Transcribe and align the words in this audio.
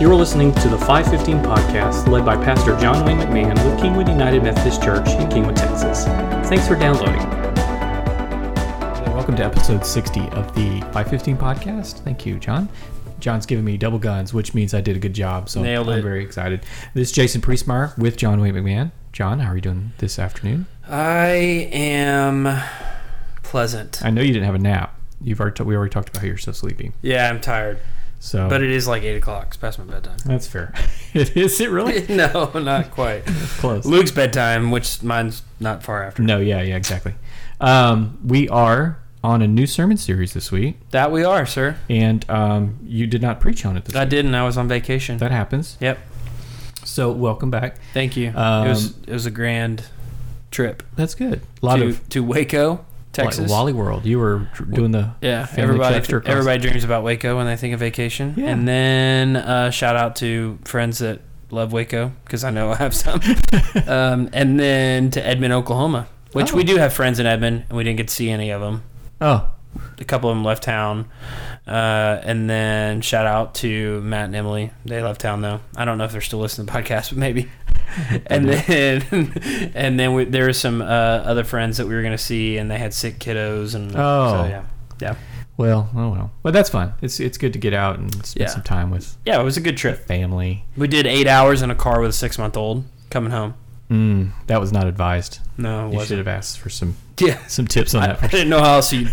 You're 0.00 0.14
listening 0.14 0.54
to 0.54 0.68
the 0.68 0.78
515 0.78 1.40
podcast 1.42 2.08
led 2.08 2.24
by 2.24 2.34
Pastor 2.42 2.74
John 2.78 3.04
Wayne 3.04 3.18
McMahon 3.18 3.50
with 3.50 3.78
Kingwood 3.78 4.08
United 4.08 4.42
Methodist 4.42 4.82
Church 4.82 5.06
in 5.10 5.28
Kingwood, 5.28 5.56
Texas. 5.56 6.04
Thanks 6.48 6.66
for 6.66 6.74
downloading. 6.74 7.20
Welcome 9.14 9.36
to 9.36 9.44
episode 9.44 9.84
60 9.84 10.20
of 10.30 10.54
the 10.54 10.80
515 10.92 11.36
podcast. 11.36 11.98
Thank 12.00 12.24
you, 12.24 12.38
John. 12.38 12.70
John's 13.18 13.44
giving 13.44 13.62
me 13.64 13.76
double 13.76 13.98
guns, 13.98 14.32
which 14.32 14.54
means 14.54 14.72
I 14.72 14.80
did 14.80 14.96
a 14.96 14.98
good 15.00 15.12
job. 15.12 15.50
So 15.50 15.60
Nailed 15.62 15.90
I'm 15.90 15.98
it. 15.98 16.02
very 16.02 16.24
excited. 16.24 16.64
This 16.94 17.08
is 17.10 17.12
Jason 17.12 17.42
Priestmeyer 17.42 17.96
with 17.98 18.16
John 18.16 18.40
Wayne 18.40 18.54
McMahon. 18.54 18.92
John, 19.12 19.40
how 19.40 19.52
are 19.52 19.56
you 19.56 19.60
doing 19.60 19.92
this 19.98 20.18
afternoon? 20.18 20.66
I 20.88 21.68
am 21.72 22.58
pleasant. 23.42 24.02
I 24.02 24.08
know 24.08 24.22
you 24.22 24.32
didn't 24.32 24.46
have 24.46 24.54
a 24.54 24.58
nap. 24.58 24.98
You've 25.20 25.40
already 25.40 25.62
we 25.62 25.76
already 25.76 25.90
talked 25.90 26.08
about 26.08 26.22
how 26.22 26.26
you're 26.26 26.38
so 26.38 26.52
sleepy. 26.52 26.92
Yeah, 27.02 27.28
I'm 27.28 27.42
tired, 27.42 27.78
So 28.22 28.48
but 28.50 28.62
it 28.62 28.70
is 28.70 28.86
like 28.86 29.02
eight 29.02 29.16
o'clock. 29.16 29.46
It's 29.48 29.56
past 29.56 29.78
my 29.78 29.84
bedtime. 29.86 30.18
that's 30.26 30.46
fair. 30.46 30.74
it 31.14 31.36
is 31.36 31.58
it 31.60 31.70
really 31.70 32.04
no, 32.14 32.50
not 32.54 32.90
quite. 32.90 33.24
close. 33.58 33.86
Luke's 33.86 34.10
bedtime, 34.10 34.70
which 34.70 35.02
mine's 35.02 35.42
not 35.58 35.82
far 35.82 36.04
after. 36.04 36.22
No, 36.22 36.38
yeah, 36.38 36.60
yeah, 36.62 36.76
exactly. 36.76 37.14
Um, 37.60 38.18
we 38.24 38.48
are 38.50 38.98
on 39.24 39.42
a 39.42 39.48
new 39.48 39.66
sermon 39.66 39.96
series 39.96 40.32
this 40.34 40.50
week, 40.52 40.76
That 40.90 41.10
we 41.12 41.24
are, 41.24 41.44
sir. 41.46 41.76
and 41.90 42.28
um, 42.30 42.78
you 42.84 43.06
did 43.06 43.20
not 43.22 43.40
preach 43.40 43.64
on 43.66 43.76
it 43.76 43.84
this 43.86 43.94
I 43.96 44.00
week. 44.04 44.10
didn't. 44.10 44.34
I 44.34 44.44
was 44.44 44.56
on 44.58 44.68
vacation. 44.68 45.16
That 45.18 45.30
happens. 45.30 45.76
yep. 45.80 45.98
So 46.84 47.10
welcome 47.12 47.50
back. 47.50 47.76
Thank 47.94 48.16
you. 48.16 48.32
Um, 48.34 48.66
it 48.66 48.70
was 48.70 48.94
it 49.06 49.12
was 49.12 49.26
a 49.26 49.30
grand 49.30 49.84
trip 50.50 50.82
That's 50.96 51.14
good. 51.14 51.40
A 51.62 51.66
lot 51.66 51.76
to 51.76 51.86
of 51.88 52.08
to 52.10 52.22
Waco, 52.22 52.84
Texas. 53.12 53.40
Like 53.42 53.50
Wally 53.50 53.72
World. 53.72 54.06
You 54.06 54.18
were 54.18 54.48
doing 54.70 54.92
the 54.92 55.10
yeah, 55.20 55.46
everybody 55.56 55.96
everybody 55.96 56.58
dreams 56.60 56.84
about 56.84 57.02
Waco 57.02 57.36
when 57.36 57.46
they 57.46 57.56
think 57.56 57.74
of 57.74 57.80
vacation. 57.80 58.34
Yeah. 58.36 58.48
And 58.50 58.68
then 58.68 59.36
uh, 59.36 59.70
shout 59.70 59.96
out 59.96 60.16
to 60.16 60.58
friends 60.64 60.98
that 60.98 61.20
love 61.50 61.72
Waco 61.72 62.12
because 62.24 62.44
I 62.44 62.50
know 62.50 62.70
I 62.70 62.76
have 62.76 62.94
some. 62.94 63.20
um, 63.88 64.30
and 64.32 64.58
then 64.60 65.10
to 65.10 65.26
Edmond, 65.26 65.52
Oklahoma, 65.52 66.06
which 66.32 66.52
Oh. 66.52 66.56
we 66.56 66.62
do 66.64 66.76
have 66.76 66.92
friends 66.92 67.18
in 67.18 67.26
Edmond, 67.26 67.64
and 67.68 67.76
we 67.76 67.82
didn't 67.84 67.96
get 67.96 68.08
to 68.08 68.14
see 68.14 68.30
any 68.30 68.50
of 68.50 68.60
them. 68.60 68.84
Oh, 69.20 69.48
a 69.98 70.04
couple 70.04 70.30
of 70.30 70.36
them 70.36 70.44
left 70.44 70.62
town. 70.62 71.08
Uh, 71.66 72.20
and 72.24 72.48
then 72.50 73.00
shout 73.00 73.26
out 73.26 73.54
to 73.56 74.00
Matt 74.00 74.24
and 74.26 74.34
Emily. 74.36 74.70
They 74.84 75.02
left 75.02 75.20
town 75.20 75.40
though. 75.42 75.60
I 75.76 75.84
don't 75.84 75.98
know 75.98 76.04
if 76.04 76.12
they're 76.12 76.20
still 76.20 76.38
listening 76.40 76.66
to 76.66 76.72
the 76.72 76.78
podcast, 76.78 77.10
but 77.10 77.18
maybe. 77.18 77.48
and 78.26 78.48
then, 78.48 79.72
and 79.74 79.98
then 79.98 80.14
we, 80.14 80.24
there 80.24 80.44
were 80.46 80.52
some 80.52 80.80
uh, 80.82 80.84
other 80.84 81.44
friends 81.44 81.76
that 81.78 81.86
we 81.86 81.94
were 81.94 82.02
gonna 82.02 82.18
see, 82.18 82.56
and 82.58 82.70
they 82.70 82.78
had 82.78 82.94
sick 82.94 83.18
kiddos, 83.18 83.74
and 83.74 83.92
Oh. 83.96 84.30
so 84.42 84.48
yeah, 84.48 84.64
yeah, 85.00 85.14
well, 85.56 85.90
oh 85.94 86.10
well. 86.10 86.30
But 86.42 86.52
that's 86.52 86.70
fun. 86.70 86.92
It's 87.02 87.20
it's 87.20 87.38
good 87.38 87.52
to 87.54 87.58
get 87.58 87.74
out 87.74 87.98
and 87.98 88.12
spend 88.26 88.48
Yeah. 88.48 88.54
some 88.54 88.62
time 88.62 88.90
with 88.90 89.16
yeah. 89.24 89.40
It 89.40 89.44
was 89.44 89.56
a 89.56 89.60
good 89.60 89.76
trip. 89.76 90.06
family. 90.06 90.64
We 90.76 90.88
did 90.88 91.06
eight 91.06 91.26
hours 91.26 91.62
in 91.62 91.70
a 91.70 91.74
car 91.74 92.00
with 92.00 92.10
a 92.10 92.14
six 92.14 92.38
month 92.38 92.56
old 92.56 92.84
coming 93.10 93.30
home. 93.32 93.54
Mm, 93.90 94.30
that 94.46 94.60
was 94.60 94.72
not 94.72 94.86
advised. 94.86 95.40
No, 95.58 95.80
it 95.80 95.84
You 95.86 95.90
should 95.92 95.96
wasn't. 95.98 96.18
have 96.18 96.28
asked 96.28 96.60
for 96.60 96.70
some 96.70 96.96
Yeah, 97.18 97.44
some 97.48 97.66
tips 97.66 97.94
on 97.94 98.02
I, 98.04 98.06
that. 98.08 98.22
I 98.22 98.26
didn't 98.28 98.48
know 98.48 98.60
how 98.60 98.74
else 98.74 98.92
you. 98.92 99.08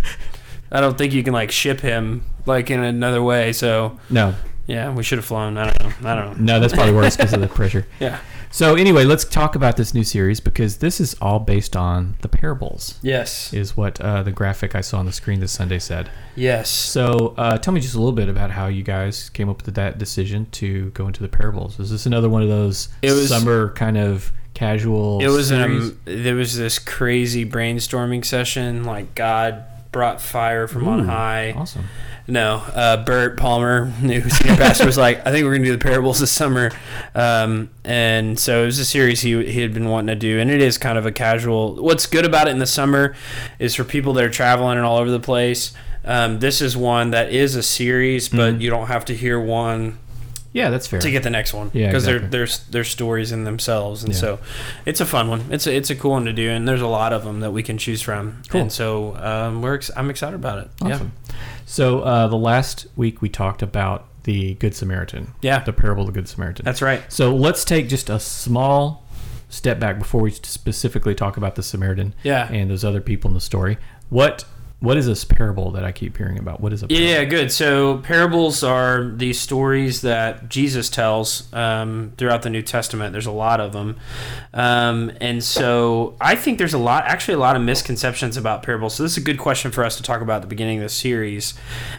I 0.72 0.81
don't 0.81 0.98
think 0.98 1.14
you 1.14 1.23
can 1.23 1.33
like 1.33 1.50
ship 1.52 1.80
him 1.81 2.23
like 2.45 2.70
in 2.70 2.81
another 2.83 3.23
way. 3.23 3.53
So 3.53 3.98
No, 4.09 4.36
yeah, 4.67 4.94
we 4.94 5.02
should 5.02 5.17
have 5.17 5.25
flown. 5.25 5.58
I 5.58 5.72
don't 5.72 6.02
know. 6.03 6.09
I 6.11 6.16
don't 6.16 6.38
know. 6.39 6.53
no, 6.53 6.59
that's 6.59 6.73
probably 6.73 6.94
worse 6.94 7.17
because 7.17 7.33
of 7.33 7.42
the 7.42 7.48
pressure. 7.48 7.88
Yeah. 8.00 8.20
So 8.50 8.76
anyway, 8.76 9.03
let's 9.03 9.23
talk 9.26 9.56
about 9.56 9.78
this 9.78 9.94
new 9.94 10.03
series 10.03 10.40
because 10.40 10.78
this 10.78 11.00
is 11.00 11.16
all 11.22 11.40
based 11.40 11.76
on 11.76 12.16
the 12.22 12.30
parables. 12.30 12.98
Yes. 13.02 13.54
Is 13.54 13.76
what 13.78 14.00
uh, 14.02 14.23
the 14.23 14.31
graphic 14.31 14.73
I 14.73 14.81
saw 14.81 15.00
on 15.00 15.06
the 15.06 15.12
screen 15.12 15.39
this 15.42 15.52
Sunday 15.52 15.80
said. 15.80 16.09
Yes. 16.36 16.70
So 16.70 17.34
uh, 17.38 17.58
tell 17.58 17.73
me 17.73 17.81
just 17.81 17.94
a 17.95 17.98
little 18.00 18.14
bit 18.14 18.30
about 18.30 18.52
how 18.52 18.67
you 18.67 18.84
guys 18.84 19.30
came 19.30 19.50
up 19.50 19.66
with 19.66 19.76
that 19.76 19.98
decision 19.98 20.48
to 20.54 20.89
go 20.92 21.08
into 21.08 21.22
the 21.22 21.30
parables. 21.30 21.80
Is 21.80 21.92
this 21.92 22.06
another 22.06 22.30
one 22.30 22.42
of 22.42 22.50
those 22.50 22.89
It 23.02 23.12
was- 23.12 23.30
summer 23.30 23.72
kind 23.73 23.98
of 23.98 24.31
casual? 24.54 25.22
It 25.22 25.28
was 25.28 25.50
series? 25.50 25.89
um, 25.92 26.00
there 26.06 26.36
was 26.36 26.58
this 26.58 26.80
crazy 26.80 27.45
brainstorming 27.45 28.23
session. 28.26 28.83
Like 28.86 29.14
God 29.14 29.64
brought 29.92 30.22
fire 30.22 30.67
from 30.67 30.88
on 30.88 31.05
high. 31.05 31.52
Awesome. 31.52 31.86
No, 32.30 32.55
uh, 32.76 33.04
Bert 33.05 33.38
Palmer, 33.38 33.93
new 34.02 34.21
senior 34.30 34.58
pastor, 34.58 34.86
was 34.86 34.98
like, 34.98 35.26
"I 35.26 35.32
think 35.32 35.45
we're 35.45 35.54
gonna 35.55 35.65
do 35.65 35.71
the 35.71 35.77
parables 35.77 36.20
this 36.20 36.32
summer," 36.32 36.71
um, 37.15 37.70
and 37.86 38.38
so 38.38 38.64
it 38.64 38.65
was 38.65 38.80
a 38.80 38.86
series 38.86 39.21
he 39.21 39.45
he 39.45 39.61
had 39.61 39.73
been 39.73 39.88
wanting 39.88 40.08
to 40.08 40.15
do, 40.20 40.37
and 40.39 40.52
it 40.52 40.61
is 40.61 40.77
kind 40.77 40.98
of 40.98 41.05
a 41.05 41.11
casual. 41.11 41.76
What's 41.76 42.05
good 42.05 42.26
about 42.26 42.48
it 42.48 42.52
in 42.52 42.60
the 42.60 42.66
summer 42.66 43.16
is 43.60 43.76
for 43.76 43.83
people 43.86 44.11
that 44.14 44.23
are 44.26 44.30
traveling 44.30 44.77
and 44.77 44.86
all 44.86 44.98
over 44.98 45.10
the 45.10 45.20
place. 45.21 45.71
Um, 46.04 46.39
this 46.39 46.61
is 46.61 46.76
one 46.76 47.11
that 47.11 47.32
is 47.32 47.55
a 47.55 47.64
series, 47.64 48.27
but 48.30 48.55
Mhm. 48.55 48.61
you 48.61 48.70
don't 48.70 48.87
have 48.87 49.05
to 49.05 49.14
hear 49.16 49.39
one 49.39 49.98
Yeah, 50.54 50.70
that's 50.70 50.87
fair. 50.87 50.99
to 50.99 51.11
get 51.11 51.23
the 51.23 51.30
next 51.30 51.54
one 51.54 51.70
Yeah, 51.73 51.87
because 51.87 52.04
exactly. 52.05 52.20
they're 52.30 52.39
there's 52.39 52.60
there's 52.71 52.87
stories 52.89 53.32
in 53.33 53.43
themselves 53.43 54.04
and 54.04 54.14
Yeah. 54.14 54.20
so 54.20 54.39
it's 54.86 54.99
a 55.02 55.05
fun 55.05 55.27
one 55.30 55.43
it's 55.52 55.67
a, 55.67 55.76
it's 55.76 55.89
a 55.89 55.95
cool 55.95 56.11
one 56.11 56.26
to 56.26 56.33
do 56.33 56.49
and 56.49 56.66
there's 56.67 56.82
a 56.82 56.87
lot 56.87 57.11
of 57.14 57.23
them 57.26 57.42
that 57.42 57.52
we 57.52 57.61
can 57.61 57.77
choose 57.77 58.02
from 58.02 58.42
Cool. 58.49 58.61
and 58.61 58.71
so 58.71 59.17
um, 59.21 59.61
we're 59.61 59.76
ex- 59.76 59.92
I'm 59.98 60.10
excited 60.10 60.36
about 60.36 60.60
it 60.60 60.70
Awesome. 60.82 61.11
So 61.70 62.00
uh, 62.00 62.28
the 62.28 62.38
last 62.38 62.88
week 62.95 63.22
we 63.22 63.28
talked 63.30 63.61
about 63.61 64.08
the 64.23 64.54
Good 64.55 64.73
Samaritan. 64.73 65.33
Yeah. 65.42 65.64
The 65.64 65.73
parable 65.73 66.02
of 66.04 66.08
the 66.08 66.14
Good 66.14 66.28
Samaritan. 66.28 66.66
that's 66.66 66.82
right 66.82 67.02
so 67.11 67.33
let's 67.36 67.64
take 67.64 67.88
just 67.89 68.10
a 68.10 68.20
small 68.20 69.05
step 69.50 69.80
back 69.80 70.00
before 70.00 70.22
we 70.22 70.32
specifically 70.32 71.14
talk 71.16 71.38
about 71.38 71.55
the 71.55 71.64
Samaritan 71.64 72.14
Yeah. 72.23 72.52
and 72.52 72.70
those 72.72 72.83
other 72.83 73.00
people 73.02 73.30
in 73.30 73.33
the 73.33 73.39
story. 73.42 73.78
What 74.10 74.44
what 74.80 74.95
is 74.95 75.08
this 75.08 75.26
parable 75.26 75.71
that 75.71 75.83
I 75.83 75.92
keep 75.92 76.17
hearing 76.17 76.38
about? 76.38 76.61
What 76.61 76.71
is 76.71 76.83
a 76.83 76.88
yeah, 76.89 76.98
parable? 76.98 77.11
yeah 77.14 77.23
good 77.26 77.52
so 77.52 77.98
parables 77.99 78.64
are 78.64 79.05
these 79.10 79.39
stories 79.39 80.02
that 80.02 80.49
Jesus 80.49 80.88
tells 80.89 81.52
um, 81.54 82.14
throughout 82.17 82.43
the 82.43 82.52
New 82.52 82.61
Testament 82.61 83.11
there's 83.11 83.26
a 83.26 83.32
lot 83.32 83.60
of 83.60 83.73
them 83.73 83.98
um, 84.54 85.11
and 85.20 85.43
so 85.43 86.16
I 86.21 86.36
think 86.36 86.60
there's 86.60 86.76
a 86.76 86.77
lot 86.77 87.05
actually 87.05 87.33
a 87.33 87.39
lot 87.39 87.55
of 87.55 87.61
misconceptions 87.64 88.37
about 88.37 88.61
parables 88.61 88.93
so 88.93 89.04
this 89.04 89.14
is 89.14 89.17
a 89.17 89.21
good 89.21 89.39
question 89.39 89.71
for 89.71 89.83
us 89.83 89.98
to 89.98 90.04
talk 90.04 90.21
about 90.21 90.37
at 90.37 90.42
the 90.43 90.48
beginning 90.48 90.77
of 90.77 90.83
the 90.83 90.89
series 90.89 91.55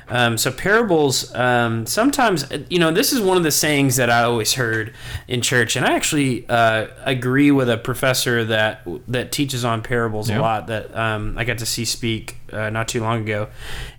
Um, 0.09 0.39
so 0.39 0.51
parables, 0.53 1.35
um, 1.35 1.85
sometimes 1.87 2.47
you 2.71 2.79
know, 2.79 2.91
this 2.93 3.13
is 3.13 3.21
one 3.21 3.37
of 3.37 3.43
the 3.43 3.51
sayings 3.51 3.97
that 3.97 4.09
I 4.09 4.23
always 4.23 4.55
heard 4.55 4.95
in 5.27 5.43
church, 5.43 5.77
and 5.77 5.85
I 5.85 5.93
actually 5.95 6.47
uh, 6.49 6.87
agree 7.05 7.51
with 7.51 7.69
a 7.69 7.77
professor 7.77 8.45
that 8.45 8.87
that 9.09 9.33
teaches 9.33 9.65
on 9.65 9.83
parables 9.83 10.31
Yeah. 10.31 10.39
a 10.39 10.41
lot. 10.41 10.67
That 10.69 10.97
um, 10.97 11.37
I 11.37 11.45
got 11.45 11.59
to 11.59 11.67
see 11.67 11.85
speak 11.85 12.38
uh, 12.53 12.71
not 12.71 12.89
too 12.89 13.01
long 13.01 13.23
ago, 13.23 13.49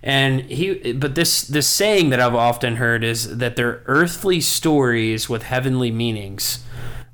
and 0.02 0.40
he. 0.42 0.92
But 0.92 1.14
this 1.14 1.42
this 1.42 1.66
saying 1.66 2.10
that 2.10 2.20
I've 2.20 2.34
often 2.34 2.76
heard 2.76 3.04
is 3.04 3.38
that 3.38 3.56
they're 3.56 3.82
earthly 3.86 4.40
stories 4.40 5.28
with 5.28 5.44
heavenly 5.44 5.90
meanings, 5.90 6.64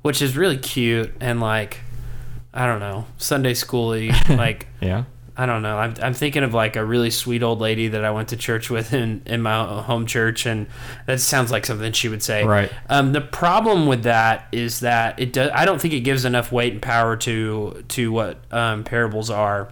which 0.01 0.21
is 0.21 0.37
really 0.37 0.57
cute 0.57 1.11
and 1.19 1.39
like. 1.39 1.79
I 2.53 2.65
don't 2.65 2.79
know, 2.79 3.05
Sunday 3.17 3.53
schooly, 3.53 4.09
like 4.37 4.65
Yeah. 4.81 5.03
I 5.39 5.45
don't 5.45 5.61
know. 5.61 5.77
I'm, 5.77 5.93
I'm 6.01 6.13
thinking 6.15 6.43
of 6.43 6.55
like 6.55 6.75
a 6.75 6.83
really 6.83 7.11
sweet 7.11 7.43
old 7.43 7.59
lady 7.59 7.89
that 7.89 8.03
I 8.03 8.09
went 8.09 8.29
to 8.29 8.37
church 8.37 8.71
with 8.71 8.91
in, 8.91 9.21
in 9.27 9.43
my 9.43 9.81
home 9.83 10.07
church, 10.07 10.47
and 10.47 10.65
that 11.05 11.19
sounds 11.19 11.51
like 11.51 11.67
something 11.67 11.91
she 11.93 12.09
would 12.09 12.23
say. 12.23 12.43
Right. 12.43 12.71
Um, 12.89 13.11
the 13.11 13.21
problem 13.21 13.85
with 13.85 14.03
that 14.03 14.47
is 14.51 14.79
that 14.79 15.19
it 15.19 15.33
does. 15.33 15.51
I 15.53 15.65
don't 15.65 15.79
think 15.79 15.93
it 15.93 15.99
gives 15.99 16.25
enough 16.25 16.51
weight 16.51 16.73
and 16.73 16.81
power 16.81 17.15
to 17.17 17.85
to 17.89 18.11
what 18.11 18.39
um, 18.51 18.83
parables 18.83 19.29
are. 19.29 19.69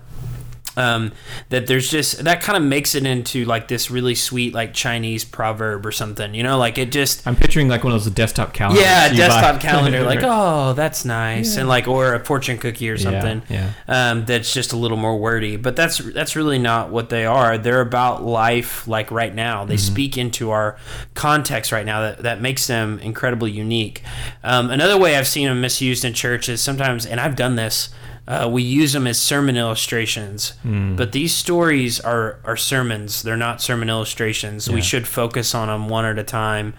Um, 0.77 1.11
that 1.49 1.67
there's 1.67 1.89
just 1.89 2.23
that 2.23 2.41
kind 2.41 2.57
of 2.57 2.63
makes 2.63 2.95
it 2.95 3.05
into 3.05 3.45
like 3.45 3.67
this 3.67 3.89
really 3.89 4.15
sweet 4.15 4.53
like 4.53 4.73
Chinese 4.73 5.23
proverb 5.23 5.85
or 5.85 5.91
something. 5.91 6.33
You 6.33 6.43
know, 6.43 6.57
like 6.57 6.77
it 6.77 6.91
just 6.91 7.25
I'm 7.25 7.35
picturing 7.35 7.67
like 7.69 7.83
one 7.83 7.93
of 7.93 8.03
those 8.03 8.11
desktop 8.13 8.53
calendars. 8.53 8.83
yeah, 8.83 9.13
desktop 9.13 9.55
buy. 9.55 9.61
calendar. 9.61 10.03
Like, 10.05 10.19
oh, 10.23 10.73
that's 10.73 11.05
nice, 11.05 11.55
and 11.57 11.67
like, 11.69 11.87
or 11.87 12.13
a 12.13 12.23
fortune 12.23 12.57
cookie 12.57 12.89
or 12.89 12.97
something. 12.97 13.41
yeah. 13.49 13.71
Um, 13.87 14.25
that's 14.25 14.53
just 14.53 14.73
a 14.73 14.75
little 14.77 14.97
more 14.97 15.17
wordy, 15.17 15.55
but 15.55 15.75
that's 15.75 15.97
that's 15.99 16.35
really 16.35 16.59
not 16.59 16.89
what 16.89 17.09
they 17.09 17.25
are. 17.25 17.57
They're 17.57 17.81
about 17.81 18.23
life, 18.23 18.87
like 18.87 19.11
right 19.11 19.33
now. 19.33 19.65
They 19.65 19.75
Mm-hmm. 19.75 19.93
speak 19.93 20.17
into 20.17 20.51
our 20.51 20.77
context 21.13 21.71
right 21.71 21.85
now. 21.85 22.01
That 22.01 22.23
that 22.23 22.41
makes 22.41 22.67
them 22.67 22.99
incredibly 22.99 23.51
unique. 23.51 24.01
Um, 24.43 24.69
another 24.69 24.97
way 24.97 25.15
I've 25.15 25.27
seen 25.27 25.47
them 25.47 25.61
misused 25.61 26.03
in 26.05 26.13
church 26.13 26.49
is 26.49 26.61
sometimes, 26.61 27.05
and 27.05 27.19
I've 27.19 27.35
done 27.35 27.55
this. 27.55 27.89
Uh, 28.27 28.49
we 28.51 28.63
use 28.63 28.93
them 28.93 29.05
as 29.05 29.21
sermon 29.21 29.55
illustrations, 29.55 30.53
Hmm. 30.63 30.95
but 30.95 31.11
these 31.11 31.31
stories 31.31 31.99
are, 31.99 32.39
are 32.43 32.57
sermons. 32.57 33.21
They're 33.21 33.37
not 33.37 33.61
sermon 33.61 33.87
illustrations. 33.89 34.67
We 34.67 34.81
should 34.81 35.07
focus 35.07 35.53
on 35.53 35.67
them 35.67 35.89
one 35.89 36.05
at 36.05 36.17
a 36.17 36.23
time, 36.23 36.73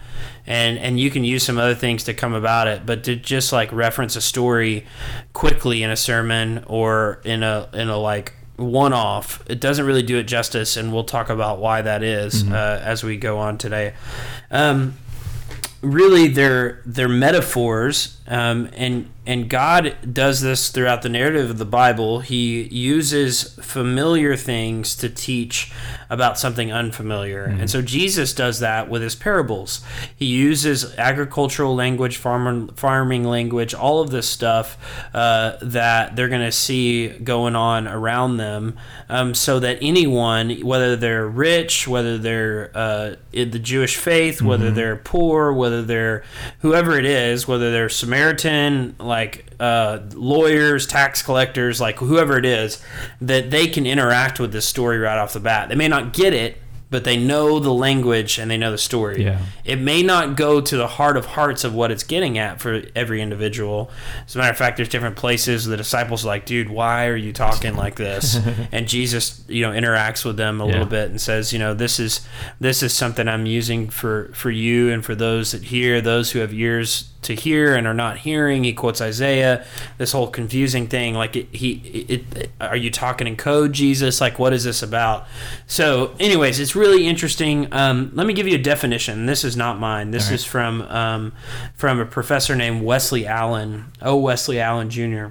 and 0.45 0.77
and 0.77 0.99
you 0.99 1.09
can 1.09 1.23
use 1.23 1.43
some 1.43 1.57
other 1.57 1.75
things 1.75 2.03
to 2.03 2.13
come 2.13 2.33
about 2.33 2.67
it. 2.67 2.85
But 2.85 3.05
to 3.05 3.15
just 3.15 3.53
like 3.53 3.71
reference 3.71 4.17
a 4.17 4.21
story 4.21 4.85
quickly 5.31 5.83
in 5.83 5.89
a 5.89 5.95
sermon 5.95 6.63
or 6.67 7.21
in 7.23 7.43
a 7.43 7.69
in 7.73 7.87
a 7.87 7.97
like 7.97 8.33
one 8.57 8.91
off, 8.91 9.41
it 9.47 9.61
doesn't 9.61 9.85
really 9.85 10.03
do 10.03 10.17
it 10.17 10.23
justice. 10.23 10.75
And 10.75 10.91
we'll 10.91 11.05
talk 11.05 11.29
about 11.29 11.59
why 11.59 11.81
that 11.81 12.03
is, 12.03 12.43
uh, 12.51 12.81
as 12.83 13.03
we 13.05 13.15
go 13.15 13.37
on 13.37 13.57
today. 13.57 13.93
Um, 14.51 14.95
really 15.81 16.27
they're 16.27 16.81
they're 16.85 17.07
metaphors 17.07 18.16
Um, 18.27 18.69
and 18.73 19.09
and 19.27 19.49
God 19.49 19.97
does 20.13 20.39
this 20.39 20.69
throughout 20.69 21.01
the 21.01 21.09
narrative 21.09 21.49
of 21.49 21.57
the 21.57 21.65
Bible. 21.65 22.21
He 22.21 22.63
uses 22.63 23.53
familiar 23.55 24.37
things 24.37 24.95
to 24.95 25.09
teach 25.09 25.69
about 26.09 26.39
something 26.39 26.71
unfamiliar. 26.71 27.43
And 27.43 27.69
so 27.69 27.81
Jesus 27.81 28.33
does 28.33 28.59
that 28.61 28.89
with 28.89 29.01
his 29.01 29.15
parables. 29.15 29.81
He 30.15 30.25
uses 30.25 30.97
agricultural 30.97 31.75
language, 31.75 32.15
farmer, 32.15 32.71
farming 32.77 33.25
language, 33.25 33.73
all 33.73 33.99
of 34.01 34.11
this 34.11 34.29
stuff 34.29 34.77
uh, 35.13 35.57
that 35.61 36.15
they're 36.15 36.29
going 36.29 36.45
to 36.45 36.51
see 36.51 37.09
going 37.09 37.57
on 37.57 37.85
around 37.85 38.37
them, 38.37 38.77
um, 39.09 39.33
so 39.33 39.59
that 39.59 39.77
anyone, 39.81 40.61
whether 40.61 40.95
they're 40.95 41.27
rich, 41.27 41.85
whether 41.85 42.17
they're 42.17 42.71
uh, 42.73 43.15
in 43.33 43.51
the 43.51 43.59
Jewish 43.59 43.97
faith, 43.97 44.41
whether 44.41 44.71
they're 44.71 44.95
poor, 44.95 45.51
whether 45.51 45.81
they're 45.81 46.23
whoever 46.59 46.97
it 46.97 47.05
is, 47.05 47.45
whether 47.45 47.73
they're 47.73 47.89
Samaritan, 47.89 48.16
like 48.99 49.45
uh, 49.59 49.99
lawyers, 50.13 50.85
tax 50.87 51.21
collectors, 51.21 51.79
like 51.81 51.97
whoever 51.97 52.37
it 52.37 52.45
is, 52.45 52.81
that 53.21 53.49
they 53.51 53.67
can 53.67 53.85
interact 53.85 54.39
with 54.39 54.51
this 54.51 54.65
story 54.67 54.97
right 54.99 55.17
off 55.17 55.33
the 55.33 55.39
bat. 55.39 55.69
They 55.69 55.75
may 55.75 55.87
not 55.87 56.13
get 56.13 56.33
it, 56.33 56.57
but 56.89 57.03
they 57.03 57.17
know 57.17 57.59
the 57.59 57.73
language 57.73 58.37
and 58.37 58.49
they 58.49 58.55
know 58.55 58.71
the 58.71 58.77
story. 58.77 59.21
Yeah. 59.25 59.41
It 59.65 59.75
may 59.77 60.03
not 60.03 60.37
go 60.37 60.61
to 60.61 60.77
the 60.77 60.87
heart 60.87 61.17
of 61.17 61.25
hearts 61.25 61.65
of 61.65 61.73
what 61.73 61.91
it's 61.91 62.03
getting 62.03 62.37
at 62.37 62.61
for 62.61 62.81
every 62.95 63.21
individual. 63.21 63.91
As 64.25 64.35
a 64.35 64.37
matter 64.37 64.51
of 64.51 64.57
fact, 64.57 64.77
there's 64.77 64.87
different 64.87 65.17
places 65.17 65.65
the 65.65 65.75
disciples 65.75 66.23
are 66.23 66.27
like, 66.29 66.45
dude, 66.45 66.69
why 66.69 67.07
are 67.07 67.15
you 67.17 67.33
talking 67.33 67.75
like 67.75 67.95
this? 67.95 68.39
and 68.71 68.87
Jesus, 68.87 69.43
you 69.49 69.63
know, 69.63 69.71
interacts 69.73 70.23
with 70.23 70.37
them 70.37 70.61
a 70.61 70.65
Yeah. 70.65 70.71
little 70.71 70.87
bit 70.87 71.09
and 71.09 71.19
says, 71.19 71.51
you 71.51 71.59
know, 71.59 71.73
this 71.73 71.99
is 71.99 72.25
this 72.61 72.81
is 72.81 72.93
something 72.93 73.27
I'm 73.27 73.45
using 73.45 73.89
for 73.89 74.31
for 74.33 74.49
you 74.49 74.89
and 74.89 75.03
for 75.03 75.13
those 75.13 75.51
that 75.51 75.63
hear, 75.63 75.99
those 75.99 76.31
who 76.31 76.39
have 76.39 76.53
ears 76.53 77.09
to 77.23 77.33
hear 77.33 77.75
and 77.75 77.87
are 77.87 77.93
not 77.93 78.19
hearing. 78.19 78.63
He 78.63 78.73
quotes 78.73 79.01
Isaiah. 79.01 79.65
This 79.97 80.11
whole 80.11 80.27
confusing 80.27 80.87
thing, 80.87 81.13
like 81.13 81.35
it, 81.35 81.47
he, 81.51 82.05
it, 82.07 82.37
it, 82.37 82.51
are 82.61 82.75
you 82.75 82.91
talking 82.91 83.27
in 83.27 83.35
code, 83.35 83.73
Jesus? 83.73 84.21
Like, 84.21 84.39
what 84.39 84.53
is 84.53 84.63
this 84.63 84.83
about? 84.83 85.25
So, 85.65 86.15
anyways, 86.19 86.59
it's 86.59 86.75
really 86.75 87.07
interesting. 87.07 87.67
Um, 87.71 88.11
let 88.13 88.27
me 88.27 88.33
give 88.33 88.47
you 88.47 88.55
a 88.55 88.61
definition. 88.61 89.25
This 89.25 89.43
is 89.43 89.57
not 89.57 89.79
mine. 89.79 90.11
This 90.11 90.27
right. 90.27 90.35
is 90.35 90.45
from 90.45 90.81
um, 90.83 91.33
from 91.75 91.99
a 91.99 92.05
professor 92.05 92.55
named 92.55 92.83
Wesley 92.83 93.25
Allen. 93.25 93.85
Oh, 94.01 94.17
Wesley 94.17 94.59
Allen 94.59 94.89
Jr. 94.89 95.27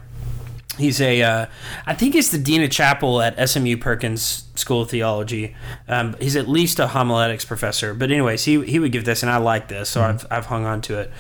He's 0.79 1.01
a, 1.01 1.23
uh, 1.23 1.47
I 1.87 1.95
think 1.95 2.15
he's 2.15 2.31
the 2.31 2.39
dean 2.39 2.63
of 2.63 2.71
chapel 2.71 3.23
at 3.23 3.49
SMU 3.49 3.79
Perkins 3.79 4.45
School 4.57 4.83
of 4.83 4.91
Theology. 4.91 5.57
Um, 5.89 6.15
he's 6.21 6.37
at 6.37 6.49
least 6.49 6.79
a 6.79 6.89
homiletics 6.89 7.45
professor. 7.45 7.95
But 7.95 8.11
anyways, 8.11 8.45
he 8.45 8.63
he 8.65 8.79
would 8.79 8.93
give 8.93 9.05
this, 9.05 9.23
and 9.23 9.31
I 9.31 9.39
like 9.39 9.69
this, 9.69 9.89
so 9.89 10.03
I've 10.03 10.27
I've 10.31 10.47
hung 10.47 10.67
on 10.67 10.83
to 10.83 10.99
it. 10.99 11.11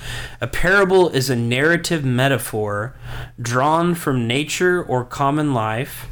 A 0.41 0.47
parable 0.47 1.09
is 1.09 1.31
a 1.31 1.37
narrative 1.37 2.05
metaphor 2.05 2.95
drawn 3.41 3.95
from 3.95 4.27
nature 4.27 4.83
or 4.83 5.05
common 5.05 5.55
life, 5.55 6.07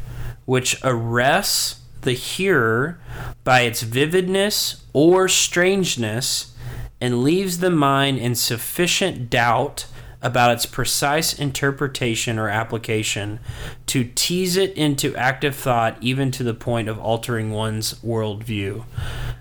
which 0.46 0.78
arrests 0.82 1.80
the 2.00 2.12
hearer 2.12 2.98
by 3.44 3.62
its 3.62 3.82
vividness 3.82 4.84
or 4.92 5.28
strangeness, 5.28 6.54
and 7.00 7.22
leaves 7.22 7.58
the 7.58 7.70
mind 7.70 8.18
in 8.18 8.34
sufficient 8.34 9.28
doubt 9.28 9.86
about 10.24 10.50
its 10.52 10.64
precise 10.64 11.38
interpretation 11.38 12.38
or 12.38 12.48
application 12.48 13.38
to 13.86 14.10
tease 14.14 14.56
it 14.56 14.72
into 14.72 15.14
active 15.14 15.54
thought, 15.54 15.98
even 16.00 16.30
to 16.30 16.42
the 16.42 16.54
point 16.54 16.88
of 16.88 16.98
altering 16.98 17.52
one's 17.52 17.92
worldview. 18.00 18.84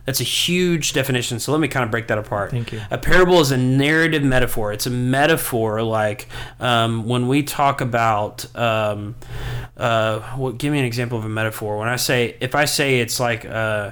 That's 0.05 0.19
a 0.19 0.25
huge 0.25 0.91
definition. 0.91 1.39
So 1.39 1.53
let 1.53 1.61
me 1.61 1.69
kind 1.69 1.85
of 1.85 1.89
break 1.89 2.07
that 2.07 2.17
apart. 2.17 2.51
Thank 2.51 2.73
you. 2.73 2.81
A 2.91 2.97
parable 2.97 3.39
is 3.39 3.51
a 3.51 3.57
narrative 3.57 4.23
metaphor. 4.23 4.73
It's 4.73 4.85
a 4.85 4.89
metaphor 4.91 5.81
like 5.81 6.27
um, 6.59 7.07
when 7.07 7.29
we 7.29 7.43
talk 7.43 7.79
about. 7.79 8.45
Um, 8.53 9.15
uh, 9.77 10.35
well, 10.37 10.51
give 10.51 10.73
me 10.73 10.79
an 10.79 10.85
example 10.85 11.17
of 11.17 11.23
a 11.23 11.29
metaphor. 11.29 11.77
When 11.77 11.87
I 11.87 11.95
say, 11.95 12.35
if 12.41 12.55
I 12.55 12.65
say 12.65 12.99
it's 12.99 13.19
like. 13.21 13.45
Uh, 13.45 13.91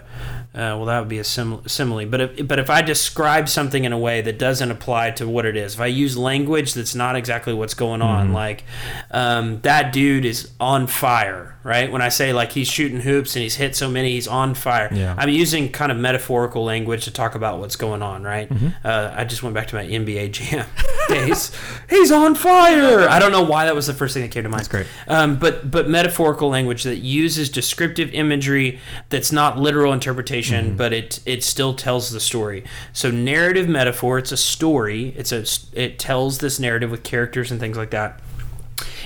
uh, 0.53 0.75
well, 0.75 0.85
that 0.85 0.99
would 0.99 1.07
be 1.09 1.19
a 1.19 1.23
sim- 1.23 1.61
simile. 1.67 2.05
But 2.05 2.21
if, 2.21 2.47
but 2.47 2.59
if 2.59 2.69
I 2.69 2.81
describe 2.81 3.47
something 3.47 3.85
in 3.85 3.93
a 3.93 3.97
way 3.97 4.19
that 4.21 4.37
doesn't 4.37 4.69
apply 4.69 5.11
to 5.11 5.27
what 5.27 5.45
it 5.45 5.55
is, 5.55 5.75
if 5.75 5.79
I 5.79 5.85
use 5.85 6.17
language 6.17 6.73
that's 6.73 6.93
not 6.93 7.15
exactly 7.15 7.53
what's 7.53 7.73
going 7.73 8.01
on, 8.01 8.25
Mm-hmm. 8.25 8.33
like 8.33 8.63
um, 9.11 9.61
that 9.61 9.93
dude 9.93 10.25
is 10.25 10.51
on 10.59 10.87
fire, 10.87 11.55
right? 11.63 11.91
When 11.91 12.01
I 12.01 12.09
say 12.09 12.33
like 12.33 12.51
he's 12.51 12.67
shooting 12.67 13.01
hoops 13.01 13.35
and 13.35 13.43
he's 13.43 13.55
hit 13.55 13.75
so 13.75 13.89
many, 13.89 14.11
he's 14.11 14.27
on 14.27 14.53
fire. 14.55 14.89
Yeah. 14.91 15.15
I'm 15.17 15.29
using 15.29 15.71
kind 15.71 15.91
of 15.91 15.97
metaphorical 15.97 16.63
language 16.63 17.05
to 17.05 17.11
talk 17.11 17.35
about 17.35 17.59
what's 17.59 17.75
going 17.75 18.01
on, 18.01 18.23
right? 18.23 18.49
Mm-hmm. 18.49 18.67
Uh, 18.83 19.13
I 19.15 19.23
just 19.25 19.43
went 19.43 19.53
back 19.53 19.67
to 19.67 19.75
my 19.75 19.85
NBA 19.85 20.31
jam 20.31 20.65
days. 21.09 21.51
he's 21.89 22.11
on 22.11 22.35
fire. 22.35 23.07
I 23.07 23.19
don't 23.19 23.31
know 23.31 23.43
why 23.43 23.65
that 23.65 23.75
was 23.75 23.87
the 23.87 23.93
first 23.93 24.13
thing 24.13 24.23
that 24.23 24.31
came 24.31 24.43
to 24.43 24.49
mind. 24.49 24.61
That's 24.61 24.67
great. 24.69 24.87
Um, 25.07 25.37
but 25.37 25.69
but 25.69 25.87
metaphorical 25.87 26.49
language 26.49 26.83
that 26.83 26.97
uses 26.97 27.49
descriptive 27.49 28.11
imagery 28.13 28.79
that's 29.09 29.31
not 29.31 29.57
literal 29.57 29.93
interpretation, 29.93 30.75
but 30.75 30.93
it 30.93 31.19
it 31.25 31.43
still 31.43 31.73
tells 31.73 32.11
the 32.11 32.19
story. 32.19 32.63
So 32.93 33.11
narrative 33.11 33.67
metaphor, 33.67 34.17
it's 34.17 34.31
a 34.31 34.37
story. 34.37 35.13
It's 35.17 35.31
a 35.31 35.45
it 35.73 35.99
tells 35.99 36.39
this 36.39 36.59
narrative 36.59 36.91
with 36.91 37.03
characters 37.03 37.51
and 37.51 37.59
things 37.59 37.77
like 37.77 37.91
that. 37.91 38.19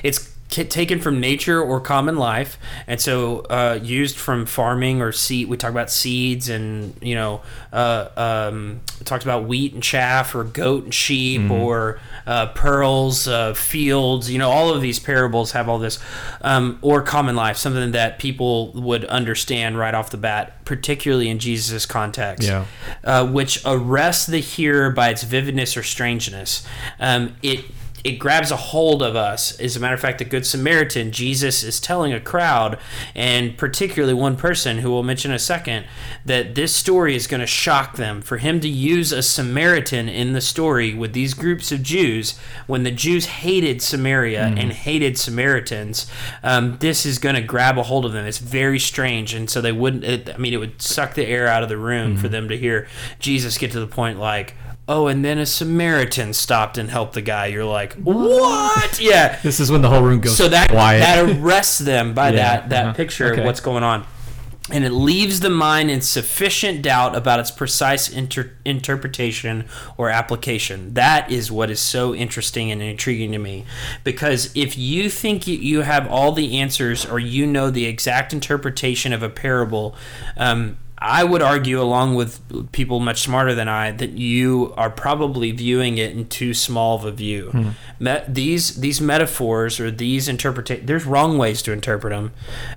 It's 0.04 0.35
ki- 0.56 0.64
taken 0.66 1.00
from 1.00 1.20
nature 1.20 1.62
or 1.62 1.80
common 1.80 2.16
life, 2.16 2.58
and 2.88 3.00
so 3.02 3.40
uh, 3.50 3.80
used 3.82 4.16
from 4.18 4.46
farming 4.46 5.02
or 5.02 5.12
seed. 5.12 5.48
We 5.50 5.58
talk 5.58 5.72
about 5.72 5.92
seeds, 5.92 6.50
and 6.50 6.96
you 7.02 7.16
know, 7.16 7.42
uh, 7.74 8.10
um, 8.16 8.82
talked 9.04 9.24
about 9.24 9.46
wheat 9.46 9.74
and 9.74 9.84
chaff, 9.84 10.34
or 10.34 10.44
goat 10.44 10.86
and 10.86 10.94
sheep, 10.94 11.50
or 11.52 12.00
uh, 12.26 12.48
pearls, 12.48 13.28
uh, 13.28 13.54
fields. 13.54 14.32
You 14.32 14.40
know, 14.40 14.50
all 14.50 14.70
of 14.74 14.82
these 14.82 15.00
parables 15.00 15.52
have 15.52 15.68
all 15.70 15.80
this, 15.80 16.00
um, 16.42 16.80
or 16.82 17.02
common 17.02 17.36
life, 17.36 17.58
something 17.58 17.92
that 17.92 18.18
people 18.20 18.72
would 18.74 19.06
understand 19.06 19.78
right 19.78 19.94
off 19.94 20.10
the 20.10 20.18
bat, 20.18 20.64
particularly 20.66 21.30
in 21.30 21.40
Jesus' 21.40 21.86
context 21.86 22.48
Yeah. 22.48 22.66
uh, 23.04 23.26
which 23.28 23.62
arrests 23.66 24.26
the 24.26 24.40
hearer 24.40 24.90
by 24.90 25.10
its 25.10 25.24
vividness 25.24 25.76
or 25.78 25.84
strangeness. 25.84 26.66
Um, 27.00 27.36
it 27.44 27.66
it 28.06 28.20
grabs 28.20 28.52
a 28.52 28.56
hold 28.56 29.02
of 29.02 29.16
us. 29.16 29.60
As 29.60 29.76
a 29.76 29.80
matter 29.80 29.96
of 29.96 30.00
fact, 30.00 30.20
the 30.20 30.26
Good 30.26 30.46
Samaritan, 30.46 31.12
Jesus 31.12 31.64
is 31.64 31.80
telling 31.80 32.14
a 32.14 32.20
crowd, 32.20 32.78
and 33.16 33.58
particularly 33.58 34.14
one 34.14 34.38
person 34.38 34.78
who 34.78 34.92
we'll 34.92 35.02
mention 35.02 35.32
in 35.32 35.36
a 35.36 35.40
second, 35.40 35.88
that 36.24 36.54
this 36.54 36.72
story 36.74 37.16
is 37.16 37.26
going 37.26 37.42
to 37.42 37.48
shock 37.48 37.96
them. 37.96 38.22
For 38.22 38.38
him 38.38 38.60
to 38.60 38.70
use 38.70 39.12
a 39.12 39.24
Samaritan 39.24 40.08
in 40.08 40.34
the 40.34 40.40
story 40.40 40.94
with 40.94 41.14
these 41.14 41.34
groups 41.34 41.72
of 41.72 41.82
Jews, 41.82 42.38
when 42.68 42.84
the 42.84 42.92
Jews 42.92 43.26
hated 43.26 43.82
Samaria 43.82 44.54
and 44.56 44.72
hated 44.72 45.18
Samaritans, 45.18 46.06
um, 46.44 46.78
this 46.78 47.08
is 47.08 47.18
going 47.18 47.34
to 47.34 47.42
grab 47.42 47.80
a 47.80 47.84
hold 47.84 48.06
of 48.06 48.12
them. 48.14 48.28
It's 48.28 48.38
very 48.38 48.78
strange, 48.78 49.34
and 49.34 49.50
so 49.50 49.62
they 49.62 49.72
wouldn't. 49.72 50.04
It, 50.04 50.30
I 50.30 50.38
mean, 50.38 50.54
it 50.54 50.58
would 50.58 50.80
suck 50.80 51.16
the 51.16 51.26
air 51.26 51.48
out 51.48 51.64
of 51.64 51.70
the 51.70 51.78
room 51.78 52.18
for 52.18 52.28
them 52.28 52.50
to 52.50 52.58
hear 52.58 52.88
Jesus 53.18 53.58
get 53.58 53.72
to 53.72 53.80
the 53.80 53.88
point 53.88 54.20
like. 54.20 54.54
Oh, 54.88 55.08
and 55.08 55.26
then 55.26 55.40
a 55.40 55.46
Samaritan 55.48 56.34
stopped 56.34 56.78
and 56.78 56.92
helped 56.92 57.14
the 57.14 57.22
guy. 57.24 57.48
You're 57.48 57.66
like, 57.66 57.94
what? 57.94 59.00
Yeah. 59.02 59.40
This 59.42 59.60
is 59.60 59.72
when 59.72 59.82
the 59.82 59.90
whole 59.90 60.04
room 60.04 60.20
goes 60.22 60.38
So 60.38 60.48
that 60.50 60.70
quiet. 60.70 61.00
that 61.00 61.28
arrests 61.42 61.80
them 61.80 62.14
by 62.14 62.30
Yeah, 62.30 62.36
that 62.36 62.70
that 62.70 62.86
uh-huh. 62.86 62.94
picture 62.94 63.32
Okay. 63.32 63.42
of 63.42 63.46
what's 63.46 63.60
going 63.62 63.84
on, 63.84 64.06
and 64.72 64.84
it 64.84 64.92
leaves 64.92 65.40
the 65.40 65.50
mind 65.50 65.90
in 65.90 66.02
sufficient 66.02 66.84
doubt 66.84 67.16
about 67.16 67.40
its 67.40 67.50
precise 67.50 68.08
inter- 68.10 68.52
interpretation 68.64 69.66
or 69.98 70.10
application. 70.12 70.94
That 70.94 71.32
is 71.32 71.52
what 71.52 71.72
is 71.72 71.80
so 71.80 72.14
interesting 72.14 72.72
and 72.72 72.80
intriguing 72.82 73.32
to 73.32 73.40
me, 73.40 73.66
because 74.04 74.52
if 74.56 74.78
you 74.78 75.10
think 75.10 75.48
you- 75.48 75.58
you 75.58 75.82
have 75.82 76.08
all 76.08 76.32
the 76.32 76.60
answers 76.60 77.06
or 77.08 77.18
you 77.20 77.48
know 77.48 77.72
the 77.72 77.86
exact 77.86 78.34
interpretation 78.34 79.14
of 79.14 79.24
a 79.24 79.30
parable. 79.30 79.96
Um, 80.38 80.78
I 80.98 81.26
would 81.26 81.42
argue, 81.42 81.82
along 81.82 82.16
with 82.16 82.72
people 82.72 83.00
much 83.02 83.22
smarter 83.22 83.54
than 83.54 83.68
I, 83.68 83.92
that 83.92 84.12
you 84.12 84.74
are 84.78 84.90
probably 84.90 85.52
viewing 85.52 85.98
it 85.98 86.12
in 86.16 86.28
too 86.28 86.54
small 86.54 86.96
of 86.96 87.04
a 87.04 87.12
view. 87.12 87.74
Me- 88.00 88.22
these 88.28 88.78
these 88.78 89.02
metaphors 89.02 89.80
or 89.80 89.92
these 89.92 90.28
interpretations, 90.30 90.88
there's 90.88 91.06
wrong 91.06 91.38
ways 91.38 91.62
to 91.64 91.74
interpret 91.74 92.12
them. 92.12 92.32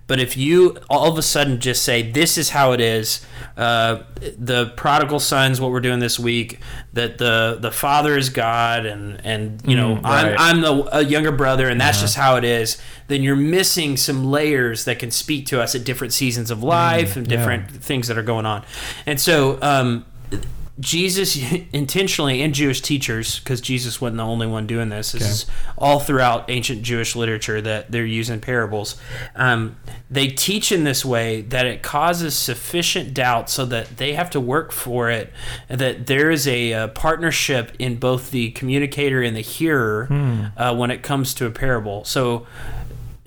But 0.08 0.18
if 0.18 0.36
you 0.36 0.78
all 0.90 1.10
of 1.10 1.16
a 1.16 1.22
sudden 1.22 1.60
just 1.60 1.82
say, 1.82 2.02
"This 2.10 2.36
is 2.36 2.50
how 2.50 2.72
it 2.72 2.80
is," 2.80 3.24
uh, 3.56 4.00
the 4.36 4.66
prodigal 4.76 5.20
son's 5.20 5.60
what 5.60 5.70
we're 5.70 5.80
doing 5.80 6.00
this 6.00 6.18
week. 6.18 6.58
That 6.98 7.18
the 7.18 7.58
the 7.60 7.72
father 7.72 8.16
is 8.16 8.30
God, 8.30 8.86
and 8.86 9.20
and 9.24 9.60
you 9.66 9.76
know 9.76 9.88
Mm, 9.96 10.02
right. 10.04 10.36
I'm 10.38 10.56
I'm 10.56 10.60
the 10.60 10.96
a 10.98 11.02
younger 11.02 11.32
brother, 11.32 11.68
and 11.68 11.80
that's 11.80 12.00
just 12.00 12.16
how 12.16 12.36
it 12.36 12.44
is. 12.44 12.78
Then 13.08 13.22
you're 13.22 13.36
missing 13.36 13.96
some 13.96 14.30
layers 14.30 14.84
that 14.84 14.98
can 14.98 15.10
speak 15.10 15.46
to 15.46 15.60
us 15.60 15.74
at 15.74 15.84
different 15.84 16.12
seasons 16.12 16.50
of 16.50 16.62
life 16.62 17.16
and 17.16 17.26
yeah. 17.26 17.36
different 17.36 17.70
things 17.70 18.08
that 18.08 18.18
are 18.18 18.22
going 18.22 18.46
on. 18.46 18.64
And 19.06 19.20
so, 19.20 19.58
um, 19.62 20.04
Jesus 20.80 21.36
intentionally 21.72 22.42
and 22.42 22.54
Jewish 22.54 22.80
teachers, 22.80 23.38
because 23.40 23.60
Jesus 23.60 24.00
wasn't 24.00 24.18
the 24.18 24.24
only 24.24 24.46
one 24.46 24.66
doing 24.66 24.88
this. 24.88 25.12
This 25.12 25.22
is 25.28 25.46
all 25.76 25.98
throughout 26.00 26.48
ancient 26.48 26.82
Jewish 26.82 27.16
literature 27.16 27.60
that 27.60 27.90
they're 27.90 28.06
using 28.06 28.40
parables. 28.40 28.96
Um, 29.34 29.76
they 30.10 30.28
teach 30.28 30.70
in 30.72 30.84
this 30.84 31.04
way 31.04 31.42
that 31.42 31.66
it 31.66 31.82
causes 31.82 32.36
sufficient 32.36 33.12
doubt 33.14 33.50
so 33.50 33.64
that 33.66 33.96
they 33.96 34.14
have 34.14 34.30
to 34.30 34.40
work 34.40 34.72
for 34.72 35.10
it, 35.10 35.32
that 35.68 36.06
there 36.06 36.30
is 36.30 36.46
a, 36.46 36.72
uh 36.72 36.88
partnership 36.88 37.72
in 37.78 37.96
both 37.96 38.30
the 38.30 38.50
communicator 38.52 39.22
and 39.22 39.36
the 39.36 39.40
hearer 39.40 40.08
uh, 40.56 40.74
when 40.74 40.90
it 40.90 41.02
comes 41.02 41.34
to 41.34 41.46
a 41.46 41.50
parable. 41.50 42.04
So 42.04 42.46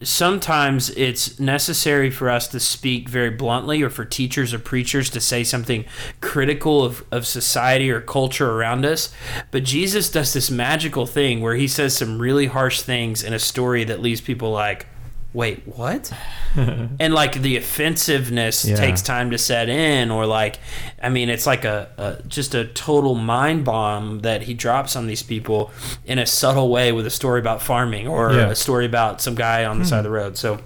sometimes 0.03 0.89
it's 0.91 1.39
necessary 1.39 2.09
for 2.09 2.29
us 2.29 2.47
to 2.49 2.59
speak 2.59 3.07
very 3.09 3.29
bluntly 3.29 3.81
or 3.81 3.89
for 3.89 4.05
teachers 4.05 4.53
or 4.53 4.59
preachers 4.59 5.09
to 5.11 5.21
say 5.21 5.43
something 5.43 5.85
critical 6.21 6.83
of, 6.83 7.05
of 7.11 7.27
society 7.27 7.91
or 7.91 8.01
culture 8.01 8.51
around 8.51 8.85
us. 8.85 9.13
But 9.51 9.63
Jesus 9.63 10.09
does 10.09 10.33
this 10.33 10.49
magical 10.49 11.05
thing 11.05 11.41
where 11.41 11.55
he 11.55 11.67
says 11.67 11.95
some 11.95 12.19
really 12.19 12.47
harsh 12.47 12.81
things 12.81 13.23
in 13.23 13.33
a 13.33 13.39
story 13.39 13.83
that 13.83 14.01
leaves 14.01 14.21
people 14.21 14.51
like, 14.51 14.87
wait, 15.33 15.61
what? 15.65 16.11
and 16.55 17.13
like 17.13 17.41
the 17.41 17.55
offensiveness 17.57 18.65
Yeah. 18.65 18.75
takes 18.75 19.01
time 19.01 19.31
to 19.31 19.37
set 19.37 19.69
in 19.69 20.11
or 20.11 20.25
like 20.25 20.59
i 21.01 21.07
mean 21.07 21.29
it's 21.29 21.47
like 21.47 21.63
a, 21.63 21.87
a 21.97 22.27
just 22.27 22.53
a 22.53 22.65
total 22.65 23.15
mind 23.15 23.63
bomb 23.63 24.19
that 24.21 24.41
he 24.43 24.53
drops 24.53 24.95
on 24.97 25.07
these 25.07 25.23
people 25.23 25.71
in 26.05 26.19
a 26.19 26.25
subtle 26.25 26.69
way 26.69 26.91
with 26.91 27.05
a 27.05 27.09
story 27.09 27.39
about 27.39 27.61
farming 27.61 28.07
or 28.07 28.33
Yeah. 28.33 28.49
a 28.49 28.55
story 28.55 28.85
about 28.85 29.21
some 29.21 29.35
guy 29.35 29.63
on 29.63 29.79
the 29.79 29.85
side 29.85 29.99
of 29.99 30.03
the 30.03 30.09
road 30.09 30.37
so 30.37 30.59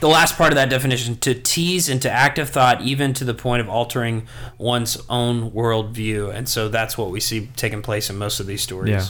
the 0.00 0.08
last 0.08 0.36
part 0.36 0.52
of 0.52 0.56
that 0.56 0.68
definition 0.68 1.16
to 1.18 1.32
tease 1.34 1.88
into 1.88 2.10
active 2.10 2.50
thought 2.50 2.82
even 2.82 3.14
to 3.14 3.24
the 3.24 3.34
point 3.34 3.60
of 3.62 3.68
altering 3.70 4.26
one's 4.58 4.98
own 5.08 5.50
worldview 5.52 6.34
and 6.34 6.48
so 6.48 6.68
that's 6.68 6.98
what 6.98 7.10
we 7.10 7.20
see 7.20 7.48
taking 7.56 7.80
place 7.80 8.10
in 8.10 8.18
most 8.18 8.40
of 8.40 8.46
these 8.46 8.60
stories 8.62 8.90
Yeah. 8.90 9.04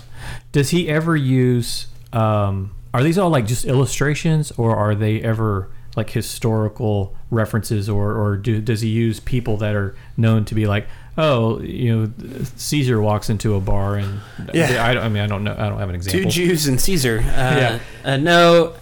Does 0.52 0.70
he 0.70 0.88
ever 0.88 1.16
use? 1.16 1.86
Um, 2.12 2.72
are 2.92 3.02
these 3.02 3.18
all 3.18 3.30
like 3.30 3.46
just 3.46 3.64
illustrations, 3.64 4.52
or 4.56 4.76
are 4.76 4.94
they 4.94 5.20
ever 5.22 5.70
like 5.96 6.10
historical 6.10 7.16
references, 7.30 7.88
or 7.88 8.14
or 8.14 8.36
do, 8.36 8.60
does 8.60 8.80
he 8.80 8.88
use 8.88 9.20
people 9.20 9.56
that 9.58 9.74
are 9.74 9.94
known 10.16 10.44
to 10.46 10.54
be 10.54 10.66
like, 10.66 10.86
oh, 11.18 11.60
you 11.60 11.94
know, 11.96 12.12
Caesar 12.56 13.00
walks 13.00 13.28
into 13.28 13.54
a 13.54 13.60
bar 13.60 13.96
and 13.96 14.20
Yeah. 14.54 14.84
I, 14.84 14.94
don't- 14.94 15.02
I 15.04 15.08
mean, 15.08 15.22
I 15.22 15.26
don't 15.26 15.44
know, 15.44 15.54
I 15.58 15.68
don't 15.68 15.78
have 15.78 15.88
an 15.88 15.94
example. 15.96 16.22
two. 16.30 16.30
Jews 16.30 16.66
and 16.68 16.80
Caesar. 16.80 17.18
Uh, 17.18 17.22
Yeah. 17.24 17.78
uh, 18.04 18.16
no, 18.16 18.74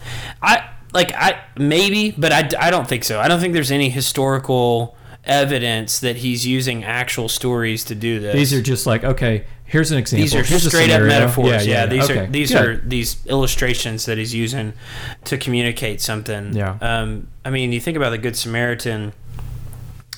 I 0.43 0.69
like 0.93 1.13
I 1.15 1.41
maybe, 1.59 2.13
but 2.13 2.33
I, 2.33 2.49
I 2.59 2.71
don't 2.71 2.87
think 2.89 3.05
so. 3.05 3.19
I 3.21 3.29
don't 3.29 3.41
think 3.41 3.55
there's 3.55 3.71
any 3.73 3.89
historical 3.91 4.97
evidence 5.25 6.01
that 6.01 6.17
he's 6.17 6.47
using 6.47 6.85
actual 6.85 7.29
stories 7.29 7.85
to 7.85 7.95
do 7.95 8.21
this. 8.21 8.35
These 8.35 8.55
are 8.55 8.63
just 8.63 8.87
like 8.87 9.05
okay, 9.05 9.45
here's 9.69 9.91
an 9.93 9.99
example. 9.99 10.23
these 10.25 10.35
are 10.35 10.43
here's 10.43 10.67
straight 10.67 10.91
up 10.91 11.03
metaphors. 11.03 11.67
Yeah, 11.67 11.87
these 11.87 12.11
okay, 12.11 12.21
are 12.21 12.27
these 12.27 12.51
good. 12.51 12.67
are 12.67 12.77
these 12.79 13.25
illustrations 13.27 14.07
that 14.07 14.19
he's 14.19 14.35
using 14.35 14.73
to 15.25 15.39
communicate 15.39 16.01
something. 16.01 16.55
Yeah. 16.57 16.77
Um, 16.81 17.29
I 17.45 17.51
mean, 17.51 17.73
you 17.73 17.81
think 17.81 17.97
about 17.97 18.11
the 18.11 18.19
Good 18.19 18.35
Samaritan. 18.37 19.13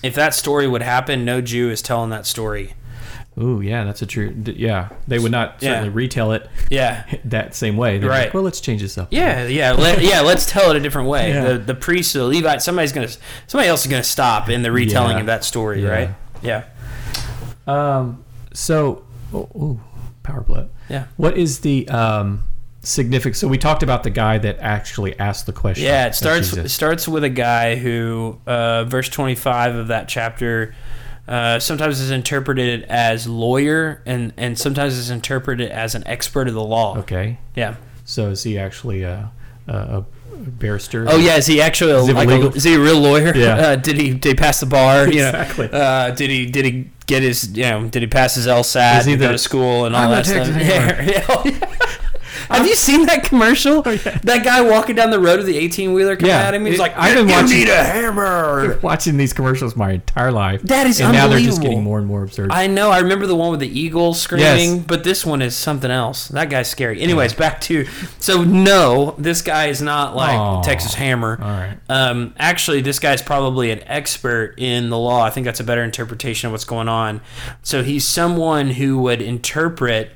If 0.03 0.15
that 0.15 0.33
story 0.35 0.67
would 0.67 0.83
happen, 0.83 1.25
no 1.27 1.41
Jew 1.43 1.69
is 1.71 1.83
telling 1.83 2.09
that 2.11 2.25
story. 2.27 2.73
Ooh, 3.39 3.61
yeah, 3.61 3.85
that's 3.85 4.03
a 4.03 4.07
true. 4.07 4.31
d- 4.33 4.53
Yeah, 4.59 4.89
they 5.07 5.19
would 5.19 5.31
not 5.31 5.57
Yeah. 5.61 5.71
certainly 5.71 5.89
retell 5.91 6.33
it 6.33 6.49
Yeah. 6.69 7.05
that 7.27 7.55
same 7.55 7.77
way. 7.77 7.99
They're 7.99 8.09
Right. 8.11 8.25
Like, 8.25 8.35
well, 8.35 8.43
let's 8.43 8.61
change 8.61 8.83
this 8.83 8.99
up. 8.99 9.09
Yeah, 9.11 9.47
yeah, 9.47 9.73
let, 9.73 10.03
yeah. 10.03 10.21
Let's 10.21 10.47
tell 10.51 10.71
it 10.71 10.77
a 10.77 10.81
different 10.81 11.09
way. 11.09 11.31
Yeah. 11.31 11.45
The 11.53 11.59
the 11.59 11.75
priest, 11.75 12.13
the 12.15 12.25
Levite, 12.25 12.61
somebody's 12.63 12.93
gonna, 12.93 13.09
somebody 13.47 13.69
else 13.69 13.85
is 13.85 13.91
gonna 13.91 14.03
stop 14.03 14.49
in 14.49 14.63
the 14.63 14.73
retelling 14.73 15.17
Yeah. 15.17 15.21
of 15.21 15.27
that 15.27 15.45
story, 15.45 15.83
Yeah. 15.83 15.89
right? 15.89 16.11
Yeah, 16.43 16.65
Um. 17.67 18.25
So, 18.53 19.03
oh, 19.33 19.49
ooh, 19.57 19.81
power 20.23 20.43
play. 20.43 20.67
yeah, 20.89 21.07
What 21.17 21.37
is 21.37 21.61
the 21.61 21.89
um 21.89 22.43
significance? 22.83 23.39
So 23.39 23.49
we 23.49 23.59
talked 23.59 23.83
about 23.83 24.03
the 24.03 24.11
guy 24.11 24.39
that 24.39 24.59
actually 24.61 25.19
asked 25.19 25.47
the 25.47 25.53
question. 25.53 25.85
yeah. 25.85 26.07
It 26.07 26.15
starts 26.15 26.57
it 26.57 26.69
starts 26.71 27.07
with 27.09 27.25
a 27.25 27.29
guy 27.31 27.77
who, 27.77 28.39
uh, 28.47 28.85
verse 28.85 29.09
twenty 29.09 29.35
five 29.35 29.75
of 29.75 29.89
that 29.89 30.09
chapter. 30.09 30.75
Uh, 31.29 31.61
sometimes 31.61 32.01
is 32.01 32.11
interpreted 32.11 32.83
as 32.85 33.25
lawyer, 33.29 34.03
and, 34.05 34.33
and 34.37 34.59
sometimes 34.59 34.97
is 34.99 35.11
interpreted 35.11 35.71
as 35.71 35.95
an 35.95 36.03
expert 36.05 36.49
of 36.49 36.55
the 36.55 36.65
law. 36.65 36.99
Okay. 36.99 37.39
Yeah. 37.55 37.77
So 38.05 38.31
is 38.31 38.43
he 38.43 38.59
actually 38.59 39.03
a 39.03 39.31
a, 39.69 39.73
a 39.99 40.05
barrister? 40.39 41.07
Oh 41.09 41.19
yeah, 41.19 41.37
is 41.37 41.47
he 41.47 41.61
actually 41.61 41.93
a, 41.93 41.99
Is 41.99 42.07
he 42.09 42.13
like 42.15 42.29
a, 42.29 42.33
legal? 42.33 42.53
is 42.57 42.65
he 42.65 42.75
a 42.75 42.81
real 42.81 42.99
lawyer? 42.99 43.33
Yeah. 43.37 43.55
Uh, 43.55 43.77
did 43.87 43.97
he 43.97 44.11
did 44.13 44.25
he 44.31 44.35
pass 44.35 44.59
the 44.59 44.67
bar? 44.67 45.07
You 45.07 45.21
know, 45.21 45.29
Exactly. 45.29 45.69
Uh, 45.71 46.11
did 46.11 46.31
he 46.31 46.47
did 46.47 46.65
he 46.65 46.91
get 47.11 47.23
his 47.23 47.57
you 47.57 47.65
know 47.65 47.89
did 47.89 48.03
he 48.03 48.09
pass 48.09 48.37
his 48.37 48.47
LSAT? 48.47 49.01
Is 49.01 49.07
he 49.07 49.13
and 49.13 49.21
go 49.21 49.33
to 49.33 49.39
school 49.39 49.85
and 49.85 49.95
all 49.95 50.05
I'm 50.05 50.11
that 50.11 50.27
stuff? 50.27 50.49
Yeah, 50.57 51.03
yeah. 51.03 51.67
Have 52.51 52.67
you 52.67 52.75
seen 52.77 53.07
that 53.07 53.23
commercial? 53.25 53.83
That 53.83 54.43
guy 54.45 54.61
walking 54.61 54.97
down 54.97 55.11
the 55.11 55.21
road 55.21 55.39
with 55.39 55.47
the 55.47 55.57
eighteen 55.57 55.93
wheeler 55.95 56.17
coming 56.17 56.31
Yeah. 56.31 56.43
at 56.49 56.55
him. 56.55 56.67
He's 56.67 56.75
It- 56.77 56.81
like, 56.81 56.95
I've 56.99 57.15
been 57.15 57.29
"You 57.29 57.35
watching- 57.35 57.51
need 57.59 57.69
a 57.69 57.83
hammer." 57.85 58.79
watching 58.83 59.17
these 59.17 59.33
commercials 59.33 59.77
my 59.77 59.93
entire 59.93 60.33
life. 60.33 60.63
That 60.63 60.87
is 60.87 61.01
and 61.01 61.13
now 61.13 61.29
they're 61.29 61.39
just 61.41 61.61
getting 61.63 61.83
more 61.83 61.99
and 61.99 62.07
more 62.07 62.23
absurd. 62.23 62.51
I 62.53 62.67
know. 62.67 62.91
I 62.91 62.99
remember 62.99 63.27
the 63.27 63.37
one 63.37 63.51
with 63.51 63.61
the 63.61 63.81
eagle 63.81 64.15
screaming, 64.15 64.75
Yes. 64.77 64.85
but 64.87 65.05
this 65.05 65.25
one 65.25 65.43
is 65.43 65.55
something 65.55 65.91
else. 65.91 66.29
That 66.29 66.51
guy's 66.51 66.69
scary. 66.69 67.01
Anyways, 67.01 67.33
back 67.35 67.61
to 67.63 67.87
so 68.19 68.43
no, 68.45 69.15
this 69.19 69.43
guy 69.43 69.67
is 69.67 69.81
not 69.81 70.17
like. 70.17 70.63
Texas 70.65 70.95
Hammer. 70.95 71.39
All 71.43 71.49
right. 71.51 71.77
Um, 71.89 72.35
actually, 72.39 72.81
this 72.81 72.99
guy's 72.99 73.23
probably 73.23 73.71
an 73.71 73.81
expert 73.87 74.55
in 74.59 74.91
the 74.91 74.99
law. 74.99 75.23
I 75.25 75.31
think 75.31 75.45
that's 75.45 75.61
a 75.61 75.65
better 75.65 75.83
interpretation 75.85 76.47
of 76.47 76.53
what's 76.53 76.65
going 76.65 76.89
on. 76.89 77.21
So 77.63 77.83
he's 77.83 78.07
someone 78.07 78.71
who 78.71 78.99
would 78.99 79.23
interpret. 79.23 80.13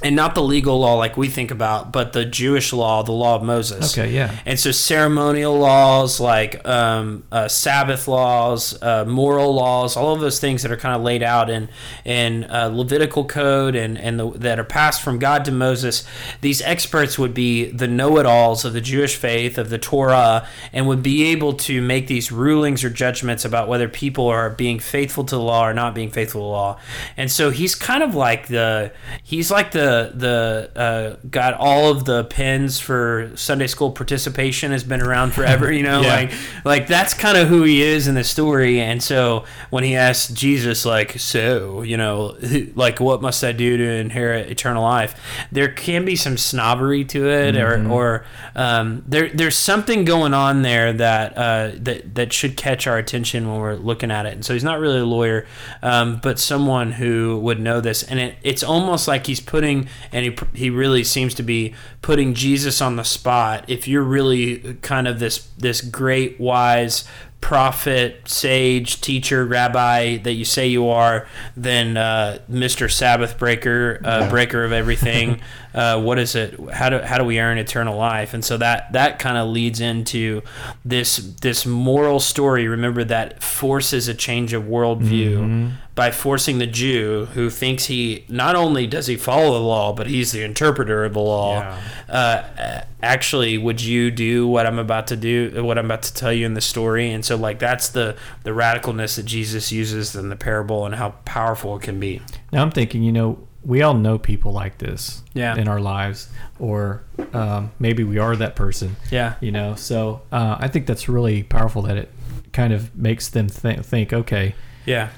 And 0.00 0.14
not 0.14 0.36
the 0.36 0.42
legal 0.44 0.78
law 0.78 0.94
like 0.94 1.16
we 1.16 1.26
think 1.26 1.50
about, 1.50 1.90
but 1.90 2.12
the 2.12 2.24
Jewish 2.24 2.72
law, 2.72 3.02
the 3.02 3.10
law 3.10 3.34
of 3.34 3.42
Moses. 3.42 3.98
Okay, 3.98 4.12
yeah. 4.12 4.32
And 4.46 4.56
so 4.56 4.70
ceremonial 4.70 5.58
laws 5.58 6.20
like 6.20 6.64
um, 6.68 7.24
uh, 7.32 7.48
Sabbath 7.48 8.06
laws, 8.06 8.80
uh, 8.80 9.04
moral 9.06 9.52
laws, 9.52 9.96
all 9.96 10.14
of 10.14 10.20
those 10.20 10.38
things 10.38 10.62
that 10.62 10.70
are 10.70 10.76
kind 10.76 10.94
of 10.94 11.02
laid 11.02 11.24
out 11.24 11.50
in 11.50 11.68
in 12.04 12.44
uh, 12.44 12.70
Levitical 12.72 13.24
code 13.24 13.74
and 13.74 13.98
and 13.98 14.20
the, 14.20 14.30
that 14.38 14.60
are 14.60 14.64
passed 14.64 15.02
from 15.02 15.18
God 15.18 15.44
to 15.46 15.50
Moses. 15.50 16.04
These 16.42 16.62
experts 16.62 17.18
would 17.18 17.34
be 17.34 17.64
the 17.64 17.88
know-it-alls 17.88 18.64
of 18.64 18.74
the 18.74 18.80
Jewish 18.80 19.16
faith 19.16 19.58
of 19.58 19.68
the 19.68 19.78
Torah, 19.78 20.46
and 20.72 20.86
would 20.86 21.02
be 21.02 21.24
able 21.24 21.54
to 21.54 21.82
make 21.82 22.06
these 22.06 22.30
rulings 22.30 22.84
or 22.84 22.90
judgments 22.90 23.44
about 23.44 23.66
whether 23.66 23.88
people 23.88 24.28
are 24.28 24.48
being 24.50 24.78
faithful 24.78 25.24
to 25.24 25.34
the 25.34 25.42
law 25.42 25.66
or 25.66 25.74
not 25.74 25.92
being 25.92 26.12
faithful 26.12 26.42
to 26.42 26.44
the 26.44 26.48
law. 26.48 26.78
And 27.16 27.32
so 27.32 27.50
he's 27.50 27.74
kind 27.74 28.04
of 28.04 28.14
like 28.14 28.46
the 28.46 28.92
he's 29.24 29.50
like 29.50 29.72
the 29.72 29.87
the 30.14 30.70
uh, 30.76 31.26
got 31.30 31.54
all 31.54 31.90
of 31.90 32.04
the 32.04 32.24
pins 32.24 32.78
for 32.80 33.30
Sunday 33.34 33.66
school 33.66 33.90
participation 33.90 34.72
has 34.72 34.84
been 34.84 35.00
around 35.02 35.32
forever. 35.32 35.72
You 35.72 35.82
know, 35.82 36.00
Yeah. 36.02 36.08
like 36.14 36.32
like 36.64 36.86
that's 36.86 37.14
kind 37.14 37.36
of 37.38 37.48
who 37.48 37.62
he 37.62 37.82
is 37.82 38.06
in 38.08 38.14
the 38.14 38.24
story. 38.24 38.80
And 38.80 39.02
so 39.02 39.44
when 39.70 39.84
he 39.84 39.96
asks 39.96 40.32
Jesus, 40.32 40.84
like, 40.84 41.18
so 41.18 41.82
you 41.82 41.96
know, 41.96 42.36
like 42.74 43.00
what 43.00 43.22
must 43.22 43.42
I 43.44 43.52
do 43.52 43.76
to 43.76 43.84
inherit 43.84 44.50
eternal 44.50 44.82
life? 44.82 45.14
There 45.52 45.68
can 45.68 46.04
be 46.04 46.16
some 46.16 46.36
snobbery 46.36 47.04
to 47.06 47.28
it, 47.30 47.56
or 47.56 47.90
or 47.90 48.24
um, 48.54 49.04
there 49.06 49.28
there's 49.28 49.56
something 49.56 50.04
going 50.04 50.34
on 50.34 50.62
there 50.62 50.92
that 50.92 51.36
uh, 51.36 51.70
that 51.76 52.14
that 52.14 52.32
should 52.32 52.56
catch 52.56 52.86
our 52.86 52.98
attention 52.98 53.48
when 53.48 53.60
we're 53.60 53.74
looking 53.76 54.10
at 54.10 54.26
it. 54.26 54.34
And 54.34 54.44
so 54.44 54.52
he's 54.54 54.64
not 54.64 54.78
really 54.80 55.00
a 55.00 55.04
lawyer, 55.04 55.46
um, 55.82 56.20
but 56.22 56.38
someone 56.38 56.92
who 56.92 57.38
would 57.40 57.60
know 57.60 57.80
this. 57.80 58.02
And 58.02 58.18
it, 58.20 58.36
it's 58.42 58.62
almost 58.62 59.08
like 59.08 59.26
he's 59.26 59.40
putting, 59.40 59.77
and 60.12 60.24
he 60.24 60.36
he 60.54 60.70
really 60.70 61.04
seems 61.04 61.34
to 61.34 61.42
be 61.42 61.74
putting 62.02 62.34
Jesus 62.34 62.80
on 62.80 62.96
the 62.96 63.04
spot. 63.04 63.64
If 63.68 63.86
you're 63.86 64.02
really 64.02 64.74
kind 64.82 65.06
of 65.06 65.18
this 65.18 65.48
this 65.58 65.80
great 65.80 66.40
wise 66.40 67.04
prophet, 67.40 68.28
sage, 68.28 69.00
teacher, 69.00 69.46
rabbi 69.46 70.16
that 70.18 70.32
you 70.32 70.44
say 70.44 70.66
you 70.66 70.88
are, 70.88 71.26
then 71.56 71.96
uh, 71.96 72.38
Mr. 72.50 72.90
Sabbath 72.90 73.38
breaker, 73.38 74.00
uh, 74.04 74.28
breaker 74.28 74.64
of 74.64 74.72
everything. 74.72 75.40
uh, 75.74 76.00
what 76.00 76.18
is 76.18 76.34
it? 76.34 76.58
How 76.72 76.88
do 76.88 76.98
how 76.98 77.18
do 77.18 77.24
we 77.24 77.38
earn 77.38 77.58
eternal 77.58 77.96
life? 77.96 78.34
And 78.34 78.44
so 78.44 78.56
that 78.58 78.92
that 78.92 79.18
kind 79.18 79.38
of 79.38 79.48
leads 79.48 79.80
into 79.80 80.42
this 80.84 81.16
this 81.40 81.64
moral 81.64 82.20
story. 82.20 82.66
Remember 82.66 83.04
that 83.04 83.42
forces 83.42 84.08
a 84.08 84.14
change 84.14 84.52
of 84.52 84.64
worldview 84.64 85.72
by 85.98 86.12
forcing 86.12 86.58
the 86.58 86.66
Jew 86.66 87.26
who 87.34 87.50
thinks 87.50 87.86
he 87.86 88.24
not 88.28 88.54
only 88.54 88.86
does 88.86 89.08
he 89.08 89.16
follow 89.16 89.54
the 89.54 89.64
law, 89.64 89.92
but 89.92 90.06
he's 90.06 90.30
the 90.30 90.44
interpreter 90.44 91.04
of 91.04 91.14
the 91.14 91.18
law. 91.18 91.58
Yeah. 91.58 91.80
Uh, 92.08 92.84
actually, 93.02 93.58
would 93.58 93.80
you 93.82 94.12
do 94.12 94.46
what 94.46 94.64
I'm 94.64 94.78
about 94.78 95.08
to 95.08 95.16
do? 95.16 95.64
What 95.64 95.76
I'm 95.76 95.86
about 95.86 96.02
to 96.04 96.14
tell 96.14 96.32
you 96.32 96.46
in 96.46 96.54
the 96.54 96.60
story? 96.60 97.10
And 97.10 97.24
so, 97.24 97.34
like, 97.36 97.58
that's 97.58 97.88
the 97.88 98.16
the 98.44 98.50
radicalness 98.50 99.16
that 99.16 99.24
Jesus 99.24 99.72
uses 99.72 100.14
in 100.14 100.28
the 100.28 100.36
parable 100.36 100.86
and 100.86 100.94
how 100.94 101.10
powerful 101.24 101.76
it 101.76 101.82
can 101.82 101.98
be. 101.98 102.22
Now 102.52 102.62
I'm 102.62 102.70
thinking, 102.70 103.02
you 103.02 103.10
know, 103.12 103.38
we 103.64 103.82
all 103.82 103.94
know 103.94 104.18
people 104.18 104.52
like 104.52 104.78
this 104.78 105.24
Yeah. 105.34 105.56
in 105.56 105.66
our 105.66 105.80
lives, 105.80 106.28
or 106.60 107.02
um, 107.32 107.72
maybe 107.80 108.04
we 108.04 108.18
are 108.18 108.36
that 108.36 108.54
person. 108.54 108.94
Yeah. 109.10 109.34
You 109.40 109.50
know, 109.50 109.74
so 109.74 110.22
uh, 110.30 110.58
I 110.60 110.68
think 110.68 110.86
that's 110.86 111.08
really 111.08 111.42
powerful 111.42 111.82
that 111.82 111.96
it 111.96 112.12
kind 112.52 112.72
of 112.72 112.94
makes 112.96 113.28
them 113.28 113.48
th- 113.48 113.80
think, 113.80 114.12
okay, 114.12 114.54
Yeah. 114.88 115.10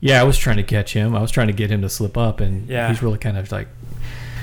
Yeah, 0.00 0.20
I 0.20 0.24
was 0.24 0.36
trying 0.36 0.56
to 0.58 0.62
catch 0.62 0.92
him. 0.92 1.16
I 1.16 1.20
was 1.20 1.30
trying 1.30 1.46
to 1.46 1.52
get 1.54 1.70
him 1.70 1.80
to 1.82 1.88
slip 1.88 2.16
up, 2.18 2.40
and 2.40 2.68
Yeah. 2.68 2.88
he's 2.88 3.02
really 3.02 3.18
kind 3.18 3.36
of 3.38 3.50
like 3.50 3.68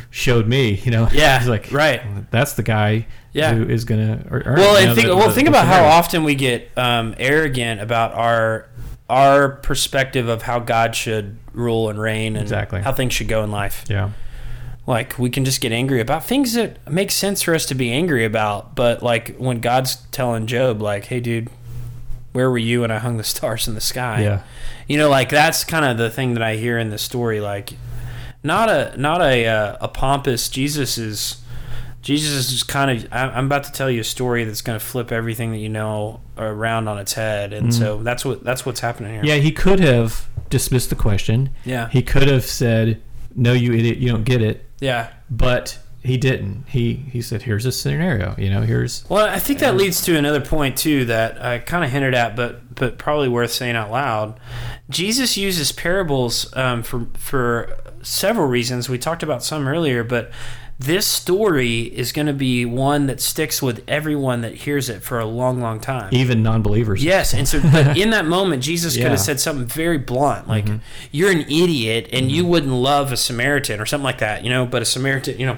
showed 0.10 0.48
me. 0.48 0.82
You 0.84 0.92
know, 0.92 1.08
Yeah, 1.14 1.40
he's 1.40 1.48
like, 1.48 1.72
right. 1.72 2.02
That's 2.32 2.54
the 2.54 2.64
guy 2.64 3.06
Yeah. 3.34 3.54
who 3.54 3.64
is 3.70 3.86
gonna 3.86 4.26
earn. 4.30 4.56
Well, 4.58 4.76
and 4.78 4.88
know, 4.88 4.96
think 4.96 5.08
the- 5.08 5.16
well 5.16 5.28
the- 5.30 5.34
think 5.36 5.46
the 5.46 5.52
about 5.52 5.68
how 5.68 5.84
often 5.86 6.24
we 6.24 6.36
get 6.36 6.70
um, 6.78 7.16
arrogant 7.20 7.80
about 7.82 8.14
our 8.16 8.68
our 9.10 9.50
perspective 9.50 10.30
of 10.30 10.44
how 10.44 10.58
God 10.60 10.96
should 10.96 11.38
rule 11.54 11.90
and 11.90 12.00
reign 12.00 12.36
and 12.38 12.44
Exactly. 12.44 12.82
how 12.82 12.94
things 12.94 13.14
should 13.14 13.28
go 13.28 13.44
in 13.44 13.52
life. 13.52 13.84
Yeah, 13.90 14.12
Like 14.88 15.20
we 15.20 15.30
can 15.30 15.44
just 15.44 15.60
get 15.60 15.74
angry 15.74 16.00
about 16.00 16.24
things 16.24 16.54
that 16.54 16.78
make 16.90 17.12
sense 17.12 17.42
for 17.42 17.54
us 17.54 17.66
to 17.68 17.76
be 17.76 17.92
angry 17.92 18.24
about, 18.24 18.74
but 18.74 19.04
like 19.04 19.36
when 19.38 19.60
God's 19.60 19.98
telling 20.12 20.48
Job, 20.48 20.82
like, 20.82 21.06
"Hey, 21.08 21.20
dude, 21.20 21.50
where 22.34 22.50
were 22.50 22.58
you 22.58 22.82
when 22.82 22.92
I 22.92 23.00
hung 23.00 23.18
the 23.18 23.24
stars 23.24 23.68
in 23.68 23.76
the 23.76 23.82
sky?" 23.82 24.22
yeah, 24.24 24.42
You 24.88 24.98
know, 24.98 25.10
like 25.10 25.30
that's 25.30 25.64
kind 25.64 25.86
of 25.86 25.98
the 25.98 26.10
thing 26.10 26.34
that 26.34 26.44
I 26.44 26.56
hear 26.56 26.78
in 26.80 26.90
the 26.90 26.98
story. 26.98 27.40
Like, 27.42 27.74
not 28.44 28.70
a 28.70 28.94
not 28.98 29.22
a 29.22 29.46
uh, 29.48 29.78
a 29.82 29.88
pompous 29.88 30.50
Jesus 30.50 30.98
is. 30.98 31.38
Jesus 32.02 32.52
is 32.52 32.64
kind 32.64 32.90
of. 32.90 33.08
I- 33.14 33.30
I'm 33.30 33.46
about 33.46 33.64
to 33.66 33.72
tell 33.72 33.90
you 33.90 34.02
a 34.02 34.04
story 34.04 34.44
that's 34.44 34.62
going 34.64 34.80
to 34.80 34.84
flip 34.84 35.12
everything 35.12 35.52
that 35.52 35.60
you 35.60 35.70
know 35.70 36.20
around 36.36 36.88
on 36.88 36.98
its 36.98 37.14
head, 37.14 37.54
and 37.54 37.72
so 37.74 38.02
that's 38.02 38.26
what 38.26 38.44
that's 38.44 38.66
what's 38.66 38.80
happening 38.80 39.14
here. 39.14 39.24
yeah. 39.24 39.36
He 39.36 39.52
could 39.52 39.80
have 39.80 40.28
dismissed 40.50 40.90
the 40.90 40.96
question. 40.96 41.52
yeah, 41.64 41.90
He 41.90 42.02
could 42.02 42.28
have 42.28 42.44
said, 42.44 43.00
"No, 43.36 43.54
you 43.54 43.74
idiot, 43.74 44.00
you 44.00 44.10
don't 44.10 44.24
get 44.24 44.42
it," 44.42 44.66
yeah. 44.80 45.10
but 45.30 45.78
he 46.04 46.18
didn't. 46.18 46.66
He 46.68 46.96
he 47.12 47.22
said, 47.22 47.44
"Here's 47.44 47.66
a 47.66 47.72
scenario. 47.72 48.34
You 48.38 48.50
know, 48.50 48.62
here's 48.62 49.08
Well, 49.08 49.28
I 49.28 49.38
think 49.38 49.60
that 49.60 49.76
leads 49.76 50.02
to 50.06 50.18
another 50.18 50.42
point 50.42 50.78
too 50.78 51.06
that 51.06 51.44
I 51.44 51.60
kind 51.60 51.84
of 51.84 51.92
hinted 51.92 52.16
at, 52.16 52.36
but 52.36 52.74
but 52.74 52.98
probably 52.98 53.28
worth 53.28 53.52
saying 53.52 53.76
out 53.76 53.92
loud. 53.92 54.40
Jesus 54.90 55.38
uses 55.38 55.72
parables 55.72 56.52
um, 56.58 56.82
for 56.82 57.08
for 57.14 57.78
several 58.02 58.48
reasons. 58.48 58.90
We 58.90 58.98
talked 58.98 59.22
about 59.22 59.44
some 59.44 59.68
earlier, 59.68 60.04
but 60.04 60.32
this 60.80 61.06
story 61.06 61.82
is 61.82 62.12
going 62.12 62.26
to 62.26 62.34
be 62.34 62.66
one 62.66 63.06
that 63.06 63.22
sticks 63.22 63.62
with 63.62 63.84
everyone 63.88 64.42
that 64.42 64.56
hears 64.56 64.90
it 64.90 65.04
for 65.04 65.20
a 65.20 65.26
long, 65.26 65.62
long 65.62 65.80
time. 65.80 66.10
even 66.12 66.42
non-believers." 66.42 67.04
Yes, 67.04 67.36
and 67.36 67.48
so 67.48 67.62
but 67.62 67.96
in 67.96 68.10
that 68.10 68.26
moment, 68.26 68.64
Jesus 68.64 68.96
could 68.96 69.12
have 69.12 69.20
said 69.20 69.40
something 69.40 69.68
very 69.68 70.00
blunt, 70.00 70.48
like 70.48 70.66
"You're 71.12 71.30
an 71.30 71.42
idiot, 71.42 72.10
and 72.12 72.32
you 72.32 72.44
wouldn't 72.44 72.74
love 72.74 73.12
a 73.12 73.18
Samaritan" 73.18 73.80
or 73.80 73.86
something 73.86 74.04
like 74.06 74.18
that, 74.18 74.44
you 74.44 74.50
know. 74.50 74.66
But 74.66 74.82
a 74.82 74.86
Samaritan, 74.86 75.40
you 75.40 75.46
know, 75.46 75.58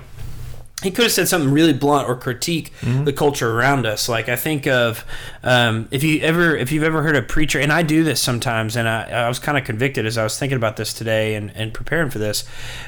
he 0.82 0.92
could 0.92 1.04
have 1.04 1.14
said 1.14 1.30
something 1.30 1.50
really 1.52 1.72
blunt 1.72 2.10
or 2.10 2.16
critique 2.16 2.74
the 3.06 3.14
culture 3.14 3.58
around 3.58 3.86
us. 3.86 4.10
Like 4.10 4.28
I 4.28 4.36
think 4.36 4.68
of 4.68 5.06
um, 5.42 5.88
if 5.92 6.04
you 6.04 6.20
ever 6.22 6.58
if 6.58 6.74
you've 6.74 6.84
ever 6.84 7.02
heard 7.04 7.16
a 7.16 7.22
preacher, 7.22 7.58
and 7.60 7.72
I 7.72 7.84
do 7.84 8.04
this 8.04 8.20
sometimes, 8.22 8.76
and 8.76 8.90
I, 8.90 9.04
I 9.10 9.28
was 9.30 9.40
kind 9.40 9.58
of 9.58 9.64
convicted 9.64 10.06
as 10.06 10.18
I 10.18 10.24
was 10.24 10.38
thinking 10.38 10.58
about 10.58 10.76
this 10.76 10.94
today 10.94 11.36
and, 11.36 11.52
and 11.56 11.74
preparing 11.74 12.10
for 12.10 12.20
this, 12.20 12.44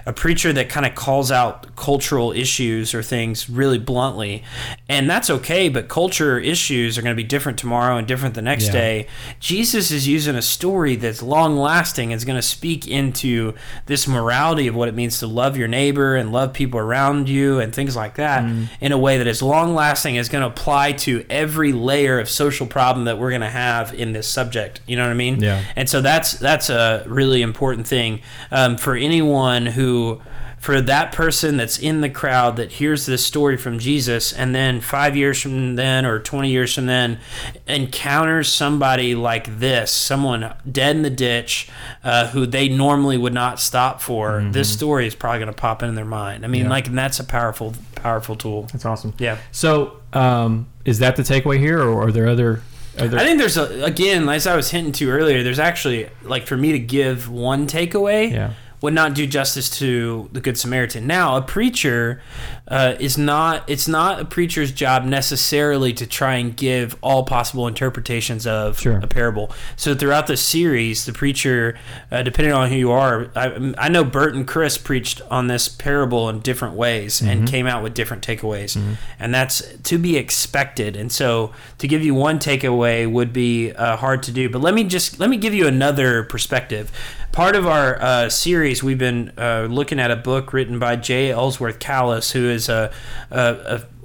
a 0.06 0.12
preacher 0.12 0.52
that 0.52 0.68
kind 0.68 0.86
of 0.86 0.94
calls 0.96 1.32
out 1.32 1.74
cultural 1.78 2.34
issues 2.34 2.94
or 2.94 3.02
things 3.02 3.50
really 3.50 3.80
bluntly, 3.80 4.44
and 4.90 5.10
that's 5.10 5.30
okay. 5.30 5.70
But 5.70 5.88
culture 5.88 6.38
issues 6.38 6.98
are 6.98 7.02
going 7.02 7.16
to 7.16 7.22
be 7.22 7.28
different 7.28 7.58
tomorrow 7.58 7.96
and 7.96 8.06
different 8.06 8.36
the 8.36 8.42
next 8.42 8.66
Yeah. 8.68 8.72
day. 8.74 9.08
Jesus 9.40 9.90
is 9.92 10.06
using 10.06 10.36
a 10.36 10.42
story 10.42 10.98
that's 10.98 11.22
long 11.24 11.56
lasting. 11.56 12.12
Is 12.12 12.26
going 12.26 12.38
to 12.38 12.42
speak 12.42 12.90
into 12.90 13.54
this 13.86 14.06
morality 14.06 14.68
of 14.68 14.76
what 14.76 14.90
it 14.90 14.96
means 14.96 15.20
to 15.20 15.28
love 15.28 15.56
your 15.56 15.70
neighbor 15.70 16.18
and 16.18 16.34
love 16.34 16.52
people 16.52 16.78
around 16.80 17.30
you 17.30 17.60
and 17.60 17.74
things 17.74 17.85
like 17.94 18.16
that 18.16 18.44
Mm. 18.46 18.70
in 18.80 18.94
a 18.94 18.98
way 18.98 19.18
that 19.18 19.28
is 19.28 19.42
long 19.42 19.76
lasting. 19.76 20.16
Is 20.16 20.30
going 20.30 20.44
to 20.44 20.48
apply 20.48 20.94
to 20.94 21.26
every 21.30 21.74
layer 21.74 22.20
of 22.20 22.30
social 22.30 22.66
problem 22.68 23.04
that 23.04 23.20
we're 23.20 23.32
going 23.32 23.42
to 23.42 23.50
have 23.50 23.94
in 23.94 24.14
this 24.14 24.28
subject. 24.30 24.80
You 24.88 24.96
know 24.96 25.04
what 25.04 25.12
I 25.12 25.16
mean? 25.16 25.42
Yeah. 25.42 25.62
And 25.76 25.90
so 25.90 26.00
that's 26.00 26.32
that's 26.32 26.70
a 26.70 27.04
really 27.06 27.42
important 27.42 27.86
thing 27.86 28.22
um, 28.52 28.78
for 28.78 28.96
anyone 28.96 29.66
who. 29.66 30.22
For 30.66 30.82
that 30.82 31.12
person 31.12 31.58
that's 31.58 31.78
in 31.78 32.02
the 32.02 32.10
crowd 32.10 32.56
that 32.56 32.72
hears 32.72 33.06
this 33.06 33.24
story 33.24 33.56
from 33.56 33.78
Jesus, 33.78 34.34
and 34.34 34.56
then 34.56 34.82
five 34.82 35.16
years 35.16 35.40
from 35.40 35.76
then 35.76 36.08
or 36.08 36.18
20 36.18 36.50
years 36.50 36.74
from 36.74 36.88
then 36.88 37.20
encounters 37.68 38.50
somebody 38.52 39.14
like 39.14 39.60
this, 39.60 39.92
someone 39.92 40.56
dead 40.70 40.96
in 40.96 41.02
the 41.04 41.12
ditch 41.12 41.70
uh, 42.04 42.30
who 42.30 42.48
they 42.48 42.68
normally 42.68 43.16
would 43.16 43.32
not 43.34 43.60
stop 43.60 44.02
for, 44.02 44.42
this 44.52 44.74
story 44.74 45.06
is 45.06 45.14
probably 45.14 45.38
going 45.40 45.54
to 45.54 45.62
pop 45.62 45.84
in 45.84 45.94
their 45.94 46.04
mind. 46.04 46.44
I 46.44 46.48
mean, 46.48 46.64
Yeah. 46.64 46.70
like, 46.70 46.88
and 46.88 46.98
that's 46.98 47.20
a 47.20 47.24
powerful, 47.24 47.76
powerful 47.94 48.36
tool. 48.36 48.64
that's 48.72 48.86
awesome. 48.86 49.14
Yeah. 49.20 49.38
So, 49.52 49.98
um, 50.14 50.66
is 50.84 50.98
that 50.98 51.16
the 51.16 51.22
takeaway 51.22 51.60
here, 51.60 51.80
or 51.80 52.08
are 52.08 52.12
there 52.12 52.28
other? 52.28 52.62
There, 52.96 53.20
I 53.20 53.24
think 53.26 53.40
there's 53.40 53.58
a 53.58 53.84
again, 53.84 54.28
as 54.30 54.48
I 54.48 54.56
was 54.56 54.72
hinting 54.72 54.94
to 54.94 55.10
earlier, 55.12 55.44
there's 55.44 55.60
actually 55.60 56.10
like 56.24 56.48
for 56.48 56.56
me 56.56 56.72
to 56.72 56.80
give 56.80 57.30
one 57.30 57.68
takeaway 57.68 58.32
Yeah. 58.32 58.54
Would 58.86 58.94
not 58.94 59.16
do 59.16 59.26
justice 59.26 59.68
to 59.68 60.30
the 60.32 60.40
Good 60.40 60.60
Samaritan. 60.60 61.08
Now, 61.08 61.38
a 61.38 61.42
preacher 61.42 62.22
uh, 62.68 62.96
is 63.00 63.18
not 63.18 63.64
it's 63.70 63.88
not 63.88 64.20
a 64.20 64.26
preacher's 64.26 64.72
job 64.72 65.06
necessarily 65.06 65.94
to 65.94 66.08
try 66.08 66.36
and 66.36 66.58
give 66.58 66.96
all 67.02 67.24
possible 67.24 67.68
interpretations 67.68 68.48
of 68.48 68.80
Sure. 68.80 69.00
a 69.04 69.08
parable. 69.08 69.52
So 69.76 69.94
throughout 69.94 70.28
the 70.28 70.36
series, 70.38 71.06
the 71.06 71.14
preacher, 71.14 71.78
uh, 72.12 72.24
depending 72.24 72.54
on 72.54 72.70
who 72.70 72.76
you 72.76 72.92
are, 72.92 73.30
I, 73.36 73.74
I 73.78 73.90
know 73.90 74.04
Bert 74.04 74.34
and 74.34 74.48
Chris 74.48 74.78
preached 74.80 75.22
on 75.30 75.48
this 75.48 75.68
parable 75.68 76.28
in 76.30 76.40
different 76.40 76.74
ways 76.76 77.22
and 77.22 77.48
came 77.48 77.68
out 77.68 77.84
with 77.84 77.94
different 77.94 78.26
takeaways, 78.26 78.78
and 79.20 79.34
that's 79.34 79.62
to 79.84 79.98
be 79.98 80.18
expected. 80.18 80.96
And 80.96 81.12
so 81.12 81.52
to 81.78 81.88
give 81.88 82.04
you 82.04 82.16
one 82.16 82.40
takeaway 82.40 83.10
would 83.12 83.32
be 83.32 83.72
uh, 83.74 83.98
hard 83.98 84.24
to 84.24 84.32
do. 84.32 84.50
But 84.50 84.62
let 84.62 84.74
me 84.74 84.84
just 84.86 85.20
let 85.20 85.30
me 85.30 85.38
give 85.38 85.54
you 85.54 85.68
another 85.68 86.24
perspective. 86.24 86.92
Part 87.32 87.58
of 87.58 87.68
our 87.68 88.02
uh, 88.02 88.30
series, 88.30 88.82
we've 88.82 88.98
been 88.98 89.34
uh, 89.38 89.68
looking 89.70 90.00
at 90.00 90.10
a 90.10 90.16
book 90.16 90.54
written 90.54 90.80
by 90.80 90.96
J. 90.96 91.32
Ellsworth 91.32 91.80
Kalas, 91.80 92.32
who 92.32 92.48
is 92.56 92.70
a, 92.70 92.92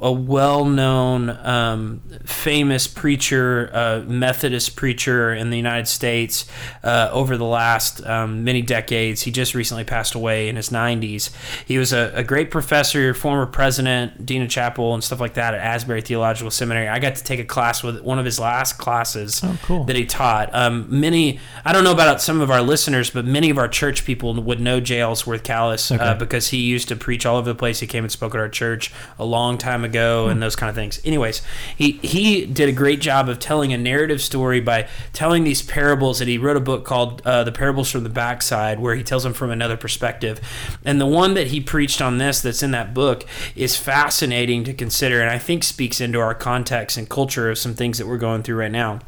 a 0.00 0.10
well 0.10 0.64
known, 0.64 1.30
um, 1.30 2.00
famous 2.24 2.86
preacher, 2.86 3.70
uh, 3.72 4.00
Methodist 4.06 4.76
preacher 4.76 5.32
in 5.34 5.50
the 5.50 5.56
United 5.56 5.86
States 5.88 6.46
uh, 6.82 7.10
over 7.12 7.36
the 7.36 7.44
last 7.44 8.04
um, 8.06 8.44
many 8.44 8.62
decades. 8.62 9.22
He 9.22 9.30
just 9.30 9.54
recently 9.54 9.84
passed 9.84 10.14
away 10.14 10.48
in 10.48 10.56
his 10.56 10.70
90s. 10.70 11.30
He 11.66 11.76
was 11.78 11.92
a, 11.92 12.12
a 12.14 12.24
great 12.24 12.50
professor, 12.50 13.12
former 13.14 13.46
president, 13.46 14.24
dean 14.24 14.42
of 14.42 14.48
chapel, 14.48 14.94
and 14.94 15.04
stuff 15.04 15.20
like 15.20 15.34
that 15.34 15.54
at 15.54 15.60
Asbury 15.60 16.00
Theological 16.00 16.50
Seminary. 16.50 16.88
I 16.88 16.98
got 16.98 17.16
to 17.16 17.24
take 17.24 17.40
a 17.40 17.44
class 17.44 17.82
with 17.82 18.00
one 18.00 18.18
of 18.18 18.24
his 18.24 18.38
last 18.40 18.78
classes 18.78 19.42
Oh, 19.44 19.58
cool. 19.62 19.84
that 19.84 19.96
he 19.96 20.06
taught. 20.06 20.54
Um, 20.54 20.86
many, 20.88 21.40
I 21.64 21.72
don't 21.72 21.84
know 21.84 21.92
about 21.92 22.22
some 22.22 22.40
of 22.40 22.50
our 22.50 22.62
listeners, 22.62 23.10
but 23.10 23.24
many 23.24 23.50
of 23.50 23.58
our 23.58 23.68
church 23.68 24.04
people 24.04 24.32
would 24.42 24.60
know 24.60 24.80
J. 24.80 25.00
Ellsworth 25.00 25.42
Kalas 25.42 25.96
uh, 25.98 26.14
because 26.14 26.48
he 26.48 26.58
used 26.58 26.88
to 26.88 26.96
preach 26.96 27.26
all 27.26 27.36
over 27.36 27.48
the 27.50 27.54
place. 27.54 27.80
He 27.80 27.86
came 27.86 28.04
and 28.04 28.10
spoke 28.12 28.34
at 28.34 28.40
our 28.40 28.48
church 28.48 28.92
a 29.18 29.24
long 29.24 29.58
time 29.58 29.84
ago, 29.84 29.89
Hmm. 29.98 30.30
and 30.30 30.42
those 30.42 30.56
kind 30.56 30.68
of 30.68 30.76
things. 30.76 31.00
Anyways, 31.04 31.42
he 31.76 31.92
he 32.02 32.46
did 32.46 32.68
a 32.68 32.72
great 32.72 33.00
job 33.00 33.28
of 33.28 33.38
telling 33.38 33.72
a 33.72 33.78
narrative 33.78 34.20
story 34.20 34.60
by 34.60 34.88
telling 35.12 35.44
these 35.44 35.62
parables. 35.62 36.18
That 36.18 36.28
he 36.28 36.38
wrote 36.38 36.56
a 36.56 36.60
book 36.60 36.84
called 36.84 37.22
uh, 37.24 37.44
"The 37.44 37.52
Parables 37.52 37.90
from 37.90 38.04
the 38.04 38.10
Backside," 38.10 38.80
where 38.80 38.94
he 38.94 39.02
tells 39.02 39.22
them 39.22 39.32
from 39.32 39.50
another 39.50 39.76
perspective. 39.76 40.40
And 40.84 41.00
the 41.00 41.06
one 41.06 41.34
that 41.34 41.48
he 41.48 41.60
preached 41.60 42.00
on 42.00 42.18
this, 42.18 42.40
that's 42.40 42.62
in 42.62 42.70
that 42.72 42.94
book, 42.94 43.24
is 43.54 43.76
fascinating 43.76 44.64
to 44.64 44.72
consider, 44.74 45.20
and 45.20 45.30
I 45.30 45.38
think 45.38 45.64
speaks 45.64 46.00
into 46.00 46.18
our 46.18 46.34
context 46.34 46.96
and 46.96 47.08
culture 47.08 47.50
of 47.50 47.58
some 47.58 47.74
things 47.74 47.98
that 47.98 48.06
we're 48.06 48.18
going 48.18 48.42
through 48.42 48.56
right 48.56 48.70
now. 48.70 49.00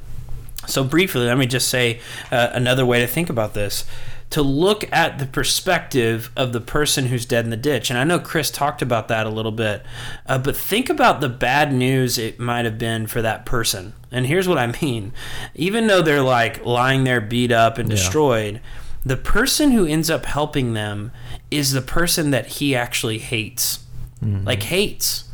So, 0.66 0.85
briefly, 0.85 1.27
let 1.27 1.38
me 1.38 1.47
just 1.47 1.68
say 1.68 2.01
uh, 2.31 2.51
another 2.53 2.87
way 2.87 3.01
to 3.01 3.07
think 3.07 3.29
about 3.29 3.55
this 3.55 3.85
to 4.33 4.42
look 4.42 4.90
at 4.92 5.18
the 5.18 5.27
perspective 5.27 6.31
of 6.37 6.53
the 6.53 6.61
person 6.61 7.07
who's 7.07 7.25
dead 7.25 7.45
in 7.45 7.51
the 7.51 7.57
ditch. 7.57 7.90
And 7.90 7.99
I 7.99 8.05
know 8.05 8.18
Chris 8.18 8.51
talked 8.51 8.83
about 8.83 9.09
that 9.09 9.27
a 9.27 9.31
little 9.31 9.53
bit, 9.53 9.83
uh, 10.27 10.38
but 10.38 10.57
think 10.57 10.90
about 10.90 11.21
the 11.21 11.29
bad 11.29 11.73
news 11.73 12.18
it 12.18 12.38
might 12.38 12.64
have 12.64 12.79
been 12.79 13.07
for 13.07 13.23
that 13.23 13.47
person. 13.47 13.92
And 14.11 14.27
here's 14.27 14.49
what 14.49 14.59
I 14.59 14.75
mean 14.83 15.12
even 15.55 15.87
though 15.87 16.03
they're 16.03 16.23
like 16.23 16.64
lying 16.64 17.05
there 17.05 17.21
beat 17.21 17.53
up 17.53 17.79
and 17.79 17.88
Yeah. 17.88 17.97
destroyed, 17.97 18.61
the 19.05 19.16
person 19.16 19.73
who 19.73 19.87
ends 19.87 20.11
up 20.11 20.27
helping 20.27 20.75
them 20.75 21.11
is 21.51 21.73
the 21.73 21.83
person 21.83 22.31
that 22.31 22.47
he 22.47 22.75
actually 22.75 23.18
hates. 23.18 23.81
Like, 24.25 24.62
hates. 24.62 25.25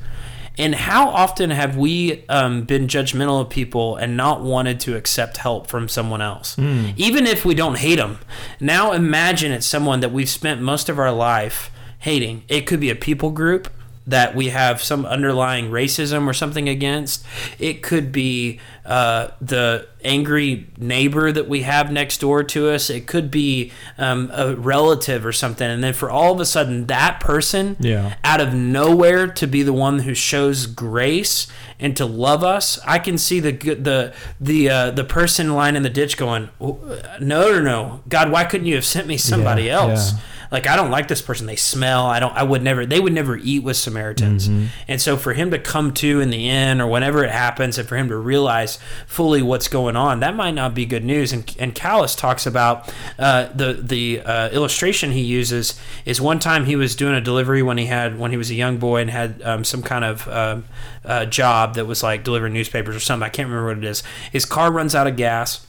And 0.59 0.75
how 0.75 1.09
often 1.09 1.51
have 1.51 1.77
we 1.77 2.25
um, 2.29 2.63
been 2.65 2.89
judgmental 2.89 3.41
of 3.41 3.49
people 3.49 3.97
and 3.97 4.17
not 4.17 4.43
wanted 4.43 4.81
to 4.81 4.97
accept 4.97 5.37
help 5.39 5.69
from 5.69 5.89
someone 5.89 6.21
else, 6.21 6.59
even 6.97 7.27
if 7.27 7.45
we 7.45 7.55
don't 7.55 7.79
hate 7.79 7.97
them? 7.97 8.19
Now 8.61 8.93
imagine 8.93 9.53
it's 9.53 9.67
someone 9.67 10.01
that 10.01 10.13
we've 10.13 10.29
spent 10.29 10.61
most 10.61 10.89
of 10.89 10.99
our 10.99 11.13
life 11.13 11.71
hating. 12.01 12.43
It 12.49 12.67
could 12.67 12.81
be 12.81 12.91
a 12.91 12.97
people 12.97 13.31
group 13.31 13.69
that 14.09 14.35
we 14.35 14.49
have 14.49 14.83
some 14.83 15.05
underlying 15.07 15.71
racism 15.71 16.27
or 16.27 16.33
something 16.33 16.69
against. 16.69 17.25
It 17.59 17.83
could 17.83 18.11
be 18.11 18.59
uh, 18.87 19.29
the 19.41 19.87
angry 20.03 20.67
neighbor 20.79 21.31
that 21.31 21.47
we 21.49 21.63
have 21.63 21.93
next 21.93 22.21
door 22.21 22.43
to 22.43 22.71
us. 22.71 22.89
It 22.89 23.07
could 23.07 23.31
be 23.31 23.71
um, 23.99 24.31
a 24.33 24.57
relative 24.57 25.27
or 25.27 25.33
something. 25.33 25.69
And 25.71 25.85
then 25.85 25.93
for 25.93 26.09
all 26.11 26.33
of 26.33 26.41
a 26.41 26.47
sudden, 26.47 26.87
that 26.87 27.21
person 27.21 27.77
Yeah. 27.81 28.15
out 28.25 28.41
of 28.41 28.55
nowhere 28.55 29.27
to 29.27 29.47
be 29.47 29.63
the 29.63 29.75
one 29.75 30.01
who 30.01 30.15
shows 30.15 30.65
grace 30.67 31.47
and 31.79 31.95
to 31.99 32.07
love 32.07 32.43
us. 32.43 32.79
I 32.87 32.99
can 32.99 33.19
see 33.19 33.41
the 33.41 33.53
the 33.53 34.15
the 34.41 34.71
uh, 34.71 34.91
the 34.91 35.05
person 35.05 35.55
lying 35.55 35.77
in 35.77 35.83
the 35.83 35.91
ditch 35.91 36.17
going, 36.17 36.49
"Oh, 36.61 36.79
no, 37.21 37.53
no, 37.53 37.61
no, 37.63 38.01
God, 38.09 38.31
why 38.33 38.45
couldn't 38.45 38.67
you 38.67 38.75
have 38.77 38.85
sent 38.87 39.07
me 39.07 39.17
somebody 39.19 39.65
Yeah, 39.65 39.81
else? 39.83 40.13
yeah. 40.13 40.19
Like 40.51 40.67
I 40.67 40.77
don't 40.77 40.91
like 40.91 41.09
this 41.09 41.21
person. 41.21 41.47
They 41.47 41.57
smell. 41.57 42.07
I 42.07 42.21
don't. 42.21 42.35
I 42.35 42.43
would 42.43 42.63
never. 42.63 42.87
They 42.87 43.01
would 43.01 43.13
never 43.13 43.37
eat 43.37 43.63
with 43.63 43.77
Samaritans. 43.77 44.49
Mm-hmm. 44.49 44.67
And 44.87 45.01
so 45.01 45.17
for 45.17 45.35
him 45.35 45.51
to 45.51 45.59
come 45.59 45.93
to 45.95 46.21
in 46.21 46.31
the 46.31 46.49
inn 46.49 46.81
or 46.81 46.87
whenever 46.87 47.23
it 47.25 47.31
happens, 47.31 47.79
and 47.79 47.89
for 47.89 47.97
him 47.97 48.09
to 48.09 48.17
realize 48.17 48.79
fully 49.07 49.43
what's 49.43 49.69
going 49.69 49.97
on, 49.97 50.21
that 50.21 50.35
might 50.35 50.55
not 50.55 50.75
be 50.75 50.87
good 50.87 51.05
news. 51.05 51.33
And 51.33 51.55
and 51.59 51.75
Kalas 51.75 52.17
talks 52.17 52.47
about 52.47 52.93
uh, 53.19 53.49
the 53.55 53.75
the 53.75 54.21
uh, 54.21 54.49
illustration 54.51 55.13
he 55.13 55.23
uses 55.23 55.79
is 56.05 56.21
one 56.21 56.39
time 56.39 56.65
he 56.65 56.77
was 56.77 56.97
doing 56.97 57.15
a 57.15 57.21
delivery 57.21 57.63
when 57.63 57.79
he 57.79 57.87
had 57.87 58.19
when 58.19 58.31
he 58.31 58.37
was 58.37 58.51
a 58.51 58.55
young 58.55 58.79
boy 58.79 59.01
and 59.01 59.11
had 59.11 59.43
um, 59.43 59.65
some 59.65 59.83
kind 59.83 60.05
of 60.05 60.27
um, 60.29 60.65
uh, 61.05 61.27
job 61.27 61.75
that 61.75 61.87
was 61.87 62.03
like 62.03 62.25
delivering 62.25 62.55
newspapers 62.55 62.97
or 62.97 63.01
something. 63.01 63.27
I 63.27 63.31
can't 63.31 63.49
remember 63.49 63.69
what 63.69 63.79
it 63.79 63.85
is. 63.85 64.03
His 64.33 64.45
car 64.45 64.73
runs 64.73 64.95
out 64.95 65.07
of 65.07 65.17
gas 65.17 65.67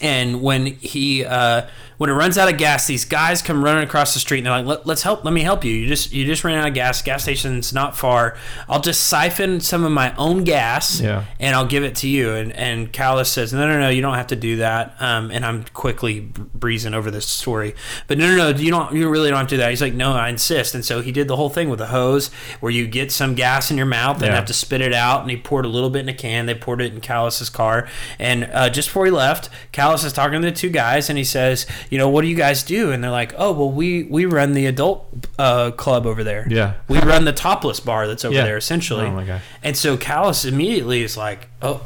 and 0.00 0.42
when 0.42 0.66
he 0.66 1.24
uh, 1.24 1.66
when 1.98 2.10
it 2.10 2.14
runs 2.14 2.36
out 2.38 2.50
of 2.52 2.58
gas, 2.58 2.86
these 2.86 3.04
guys 3.04 3.42
come 3.42 3.62
running 3.64 3.84
across 3.84 4.14
the 4.14 4.20
street 4.20 4.38
and 4.38 4.46
they're 4.46 4.52
like, 4.58 4.66
Let, 4.66 4.86
"Let's 4.86 5.02
help. 5.02 5.24
Let 5.24 5.32
me 5.32 5.42
help 5.42 5.64
you. 5.64 5.72
You 5.72 5.86
just 5.86 6.12
you 6.12 6.24
just 6.24 6.44
ran 6.44 6.58
out 6.58 6.68
of 6.68 6.74
gas. 6.74 7.02
Gas 7.02 7.22
station's 7.22 7.72
not 7.72 7.96
far. 7.96 8.36
I'll 8.68 8.80
just 8.80 9.04
siphon 9.04 9.60
some 9.60 9.84
of 9.84 9.92
my 9.92 10.14
own 10.16 10.44
gas 10.44 11.00
Yeah. 11.00 11.24
and 11.38 11.54
I'll 11.54 11.66
give 11.66 11.84
it 11.84 11.94
to 11.96 12.08
you." 12.08 12.32
And 12.34 12.52
and 12.52 12.92
Kalas 12.92 13.26
says, 13.26 13.52
"No, 13.52 13.66
no, 13.66 13.78
no. 13.78 13.88
You 13.88 14.02
don't 14.02 14.14
have 14.14 14.26
to 14.28 14.36
do 14.36 14.56
that." 14.56 14.94
Um, 15.00 15.30
and 15.30 15.44
I'm 15.44 15.64
quickly 15.74 16.20
breezing 16.20 16.94
over 16.94 17.10
this 17.10 17.26
story, 17.26 17.74
but 18.06 18.18
no, 18.18 18.28
no, 18.34 18.50
no. 18.52 18.58
You 18.58 18.70
don't. 18.70 18.94
You 18.94 19.08
really 19.08 19.30
don't 19.30 19.38
have 19.38 19.48
to 19.48 19.54
do 19.56 19.58
that. 19.58 19.70
He's 19.70 19.82
like, 19.82 19.94
"No, 19.94 20.12
I 20.12 20.28
insist." 20.28 20.74
And 20.74 20.84
so 20.84 21.00
he 21.00 21.12
did 21.12 21.28
the 21.28 21.36
whole 21.36 21.50
thing 21.50 21.68
with 21.68 21.80
a 21.80 21.86
hose 21.86 22.30
where 22.60 22.72
you 22.72 22.86
get 22.86 23.12
some 23.12 23.34
gas 23.34 23.70
in 23.70 23.76
your 23.76 23.86
mouth 23.86 24.16
and 24.16 24.26
Yeah. 24.26 24.34
have 24.34 24.46
to 24.46 24.54
spit 24.54 24.80
it 24.80 24.92
out. 24.94 25.22
And 25.22 25.30
he 25.30 25.36
poured 25.36 25.64
a 25.64 25.68
little 25.68 25.90
bit 25.90 26.00
in 26.00 26.08
a 26.08 26.14
can. 26.14 26.46
They 26.46 26.54
poured 26.54 26.80
it 26.80 26.92
in 26.92 27.00
Kalas's 27.00 27.50
car. 27.50 27.86
And 28.18 28.48
uh, 28.52 28.68
just 28.70 28.88
before 28.88 29.04
he 29.04 29.10
left, 29.10 29.48
Kalas 29.72 30.04
is 30.04 30.12
talking 30.12 30.40
to 30.42 30.50
the 30.50 30.56
two 30.56 30.70
guys, 30.70 31.08
and 31.08 31.18
he 31.18 31.24
says, 31.24 31.66
"You 31.90 31.98
know, 31.98 32.08
what 32.08 32.22
do 32.22 32.28
you 32.28 32.36
guys 32.36 32.62
do?" 32.62 32.90
And 32.92 33.02
they're 33.02 33.10
like, 33.10 33.34
"Oh, 33.36 33.52
well, 33.52 33.70
we 33.70 34.04
we 34.04 34.24
run 34.26 34.52
the 34.52 34.66
adult 34.66 35.06
uh, 35.38 35.70
club 35.72 36.06
over 36.06 36.22
there. 36.24 36.46
Yeah. 36.48 36.74
we 36.88 36.98
run 37.00 37.24
the 37.24 37.32
topless 37.32 37.80
bar 37.80 38.06
that's 38.06 38.24
over 38.24 38.34
Yeah. 38.34 38.44
there, 38.44 38.56
essentially." 38.56 39.06
Oh 39.06 39.10
my 39.12 39.24
gosh. 39.24 39.42
And 39.62 39.76
so 39.76 39.96
Kalas 39.96 40.46
immediately 40.46 41.02
is 41.02 41.16
like, 41.16 41.48
"Oh." 41.62 41.82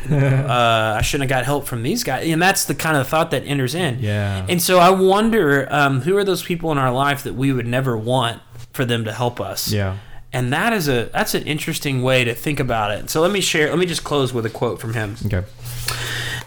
uh, 0.10 0.96
I 0.98 1.02
shouldn't 1.02 1.30
have 1.30 1.36
got 1.38 1.44
help 1.44 1.66
from 1.66 1.82
these 1.82 2.02
guys, 2.04 2.26
and 2.28 2.40
that's 2.40 2.64
the 2.64 2.74
kind 2.74 2.96
of 2.96 3.06
thought 3.06 3.30
that 3.32 3.44
enters 3.44 3.74
in. 3.74 3.98
Yeah. 4.00 4.46
And 4.48 4.60
so 4.60 4.78
I 4.78 4.90
wonder, 4.90 5.68
um, 5.70 6.00
who 6.00 6.16
are 6.16 6.24
those 6.24 6.42
people 6.42 6.72
in 6.72 6.78
our 6.78 6.90
life 6.90 7.22
that 7.24 7.34
we 7.34 7.52
would 7.52 7.66
never 7.66 7.96
want 7.96 8.40
for 8.72 8.84
them 8.84 9.04
to 9.04 9.12
help 9.12 9.40
us? 9.40 9.70
Yeah. 9.70 9.98
And 10.32 10.52
that 10.52 10.72
is 10.72 10.88
a 10.88 11.10
that's 11.12 11.34
an 11.34 11.42
interesting 11.42 12.02
way 12.02 12.24
to 12.24 12.34
think 12.34 12.60
about 12.60 12.92
it. 12.92 13.10
So 13.10 13.20
let 13.20 13.30
me 13.32 13.40
share. 13.40 13.68
Let 13.68 13.78
me 13.78 13.86
just 13.86 14.04
close 14.04 14.32
with 14.32 14.46
a 14.46 14.50
quote 14.50 14.80
from 14.80 14.94
him. 14.94 15.16
Okay. 15.26 15.44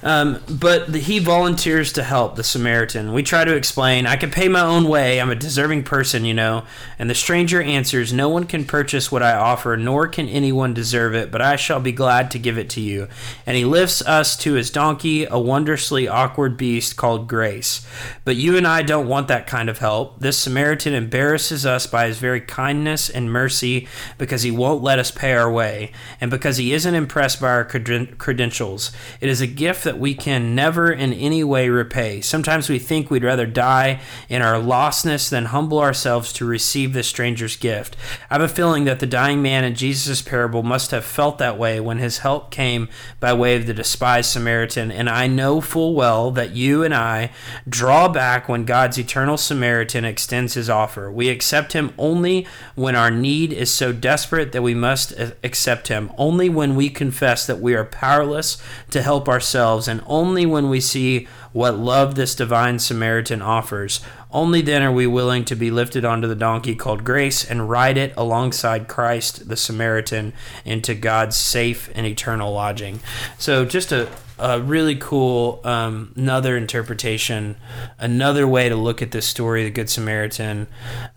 Um, 0.04 0.42
but 0.50 0.92
the, 0.92 1.00
he 1.00 1.20
volunteers 1.20 1.94
to 1.94 2.04
help 2.04 2.36
the 2.36 2.44
Samaritan. 2.44 3.13
We 3.13 3.24
try 3.24 3.46
to 3.46 3.56
explain, 3.56 4.06
I 4.06 4.18
can 4.18 4.32
pay 4.32 4.50
my 4.50 4.62
own 4.62 4.88
way. 4.88 5.20
I'm 5.20 5.30
a 5.30 5.36
deserving 5.36 5.84
person, 5.84 6.26
you 6.26 6.34
know. 6.34 6.66
And 7.00 7.10
the 7.10 7.16
stranger 7.16 7.62
answers, 7.62 8.12
No 8.12 8.28
one 8.28 8.46
can 8.46 8.66
purchase 8.66 9.12
what 9.12 9.24
I 9.24 9.34
offer, 9.34 9.78
nor 9.78 10.08
can 10.08 10.28
anyone 10.28 10.74
deserve 10.74 11.16
it, 11.16 11.32
but 11.32 11.42
I 11.42 11.56
shall 11.56 11.80
be 11.80 11.92
glad 11.92 12.32
to 12.32 12.39
give 12.39 12.58
it 12.58 12.70
to 12.72 12.82
you. 12.82 13.08
And 13.46 13.56
he 13.56 13.63
lifts 13.63 14.02
us 14.02 14.36
to 14.38 14.54
his 14.54 14.70
donkey, 14.70 15.26
a 15.26 15.39
wondrously 15.39 16.08
awkward 16.08 16.58
beast 16.58 16.98
called 16.98 17.28
Grace. 17.30 17.88
But 18.26 18.36
you 18.36 18.58
and 18.58 18.68
I 18.68 18.82
don't 18.82 19.08
want 19.08 19.30
that 19.30 19.48
kind 19.48 19.70
of 19.70 19.80
help. 19.80 20.20
This 20.20 20.38
Samaritan 20.38 20.94
embarrasses 20.94 21.66
us 21.66 21.88
by 21.88 22.08
his 22.08 22.18
very 22.18 22.42
kindness 22.42 23.10
and 23.10 23.32
mercy 23.32 23.88
because 24.18 24.44
he 24.44 24.52
won't 24.52 24.84
let 24.84 25.00
us 25.00 25.12
pay 25.12 25.34
our 25.34 25.52
way, 25.52 25.92
and 26.20 26.30
because 26.30 26.58
he 26.58 26.74
isn't 26.74 26.96
impressed 26.96 27.39
by 27.39 27.48
our 27.48 27.66
creden- 27.66 28.18
credentials. 28.18 28.92
It 29.22 29.30
is 29.30 29.39
a 29.39 29.48
gift 29.48 29.84
that 29.86 29.93
we 30.00 30.16
can 30.16 30.56
never 30.56 30.92
in 30.92 31.14
any 31.14 31.44
way 31.44 31.70
repay. 31.70 32.22
Sometimes 32.22 32.70
we 32.70 32.80
think 32.80 33.10
we'd 33.10 33.24
rather 33.24 33.46
die 33.46 34.00
in 34.30 34.42
our 34.42 34.56
lostness 34.56 35.30
than 35.30 35.46
humble 35.46 35.80
ourselves 35.80 36.32
to 36.34 36.46
receive 36.46 36.94
this 36.94 37.08
stranger's 37.08 37.56
gift. 37.56 37.96
I 38.30 38.36
have 38.36 38.42
a 38.42 38.48
feeling 38.48 38.86
that 38.86 39.00
the 39.00 39.06
dying 39.06 39.42
man 39.42 39.64
in 39.64 39.76
Jesus' 39.76 40.22
parable 40.22 40.64
must 40.64 40.92
have 40.92 41.06
felt 41.06 41.38
that 41.38 41.58
way 41.58 41.80
when 41.80 41.98
his 41.98 42.20
help 42.20 42.52
came 42.52 42.90
by 43.20 43.34
way 43.34 43.56
of 43.56 43.66
the 43.66 43.74
despised 43.74 44.32
Samaritan, 44.32 44.92
and 44.92 45.10
I 45.10 45.28
know 45.28 45.62
full 45.62 45.94
well 45.94 46.32
that 46.32 46.52
you 46.52 46.84
and 46.84 46.94
I 46.94 47.32
draw 47.68 48.08
back 48.08 48.48
when 48.48 48.66
God's 48.66 48.98
eternal 48.98 49.38
Samaritan 49.38 50.06
extends 50.06 50.54
his 50.54 50.70
offer. 50.70 51.12
We 51.12 51.30
accept 51.30 51.74
him 51.74 51.94
only 51.98 52.48
when 52.76 52.96
our 52.96 53.12
need 53.12 53.54
is 53.54 53.74
so 53.74 53.92
desperate 53.92 54.52
that 54.52 54.64
we 54.64 54.74
must 54.74 55.14
accept 55.44 55.88
him, 55.88 56.12
only 56.18 56.50
when 56.50 56.76
we 56.76 56.90
confess 56.90 57.46
that 57.48 57.60
we 57.60 57.76
are 57.76 57.86
powerless 57.86 58.62
to 58.92 59.02
help 59.02 59.28
ourselves, 59.28 59.64
and 59.88 60.02
only 60.06 60.46
when 60.46 60.70
we 60.70 60.80
see 60.80 61.28
what 61.52 61.78
love 61.78 62.16
this 62.16 62.36
divine 62.36 62.80
Samaritan 62.80 63.42
offers. 63.42 64.02
Only 64.32 64.62
then 64.62 64.82
are 64.82 64.92
we 64.92 65.06
willing 65.06 65.46
to 65.46 65.56
be 65.56 65.70
lifted 65.70 66.04
onto 66.04 66.28
the 66.28 66.36
donkey 66.36 66.74
called 66.74 67.04
grace 67.04 67.46
and 67.46 67.70
ride 67.70 67.98
it 67.98 68.14
alongside 68.18 68.88
Christ, 68.88 69.48
the 69.48 69.56
Samaritan, 69.56 70.34
into 70.66 70.96
God's 70.96 71.36
safe 71.36 71.92
and 71.94 72.08
eternal 72.08 72.52
lodging. 72.52 73.00
So, 73.38 73.64
just 73.64 73.92
a, 73.92 74.10
a 74.40 74.60
really 74.60 74.96
cool, 74.96 75.62
um, 75.64 76.14
another 76.16 76.58
interpretation, 76.58 77.56
another 78.00 78.48
way 78.48 78.70
to 78.70 78.76
look 78.76 79.04
at 79.04 79.12
this 79.12 79.28
story, 79.28 79.64
the 79.64 79.70
Good 79.70 79.92
Samaritan, 79.92 80.66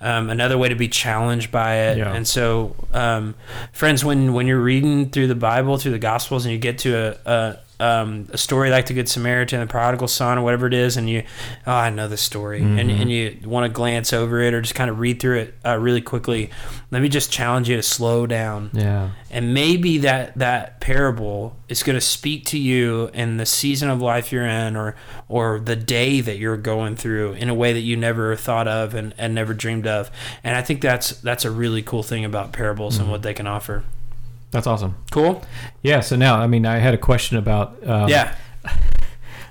um, 0.02 0.28
another 0.28 0.58
way 0.58 0.68
to 0.68 0.76
be 0.76 0.88
challenged 0.88 1.50
by 1.50 1.76
it. 1.76 1.98
Yeah. 1.98 2.12
And 2.12 2.28
so, 2.28 2.76
um, 2.92 3.34
friends, 3.72 4.04
when, 4.04 4.34
when 4.34 4.46
you're 4.46 4.60
reading 4.60 5.08
through 5.08 5.28
the 5.28 5.34
Bible, 5.34 5.78
through 5.78 5.92
the 5.92 5.98
Gospels, 5.98 6.44
and 6.44 6.52
you 6.52 6.58
get 6.58 6.76
to 6.80 6.94
a, 6.94 7.32
a 7.32 7.58
um, 7.78 8.28
a 8.32 8.38
story 8.38 8.70
like 8.70 8.86
the 8.86 8.94
Good 8.94 9.08
Samaritan, 9.08 9.60
the 9.60 9.66
prodigal 9.66 10.08
son, 10.08 10.38
or 10.38 10.42
whatever 10.42 10.66
it 10.66 10.74
is, 10.74 10.96
and 10.96 11.08
you, 11.10 11.24
oh, 11.66 11.72
I 11.72 11.90
know 11.90 12.08
this 12.08 12.22
story, 12.22 12.60
and, 12.62 12.78
and 12.90 13.10
you 13.10 13.38
want 13.44 13.64
to 13.66 13.72
glance 13.74 14.12
over 14.12 14.40
it 14.40 14.54
or 14.54 14.62
just 14.62 14.74
kind 14.74 14.88
of 14.90 14.98
read 14.98 15.20
through 15.20 15.38
it 15.40 15.54
uh, 15.64 15.76
really 15.78 16.00
quickly. 16.00 16.50
Let 16.90 17.02
me 17.02 17.08
just 17.08 17.30
challenge 17.30 17.68
you 17.68 17.76
to 17.76 17.82
slow 17.82 18.26
down, 18.26 18.70
Yeah. 18.72 19.10
and 19.30 19.52
maybe 19.52 19.98
that 19.98 20.36
that 20.38 20.80
parable 20.80 21.56
is 21.68 21.82
going 21.82 21.96
to 21.96 22.00
speak 22.00 22.44
to 22.46 22.58
you 22.58 23.10
in 23.12 23.36
the 23.38 23.46
season 23.46 23.90
of 23.90 24.00
life 24.00 24.32
you're 24.32 24.46
in, 24.46 24.76
or 24.76 24.94
or 25.28 25.58
the 25.60 25.76
day 25.76 26.20
that 26.20 26.38
you're 26.38 26.56
going 26.56 26.96
through 26.96 27.32
in 27.32 27.48
a 27.48 27.54
way 27.54 27.72
that 27.72 27.80
you 27.80 27.96
never 27.96 28.36
thought 28.36 28.68
of 28.68 28.94
and, 28.94 29.12
and 29.18 29.34
never 29.34 29.52
dreamed 29.52 29.86
of. 29.86 30.10
And 30.44 30.56
I 30.56 30.62
think 30.62 30.80
that's 30.80 31.10
that's 31.20 31.44
a 31.44 31.50
really 31.50 31.82
cool 31.82 32.02
thing 32.02 32.24
about 32.24 32.52
parables 32.52 32.98
and 32.98 33.10
what 33.10 33.22
they 33.22 33.34
can 33.34 33.46
offer. 33.46 33.84
That's 34.50 34.66
awesome. 34.66 34.94
Cool. 35.10 35.42
Yeah. 35.82 36.00
So 36.00 36.16
now, 36.16 36.36
I 36.36 36.46
mean, 36.46 36.64
I 36.66 36.78
had 36.78 36.94
a 36.94 36.98
question 36.98 37.36
about 37.36 37.76
um, 37.86 38.08
Yeah. 38.08 38.34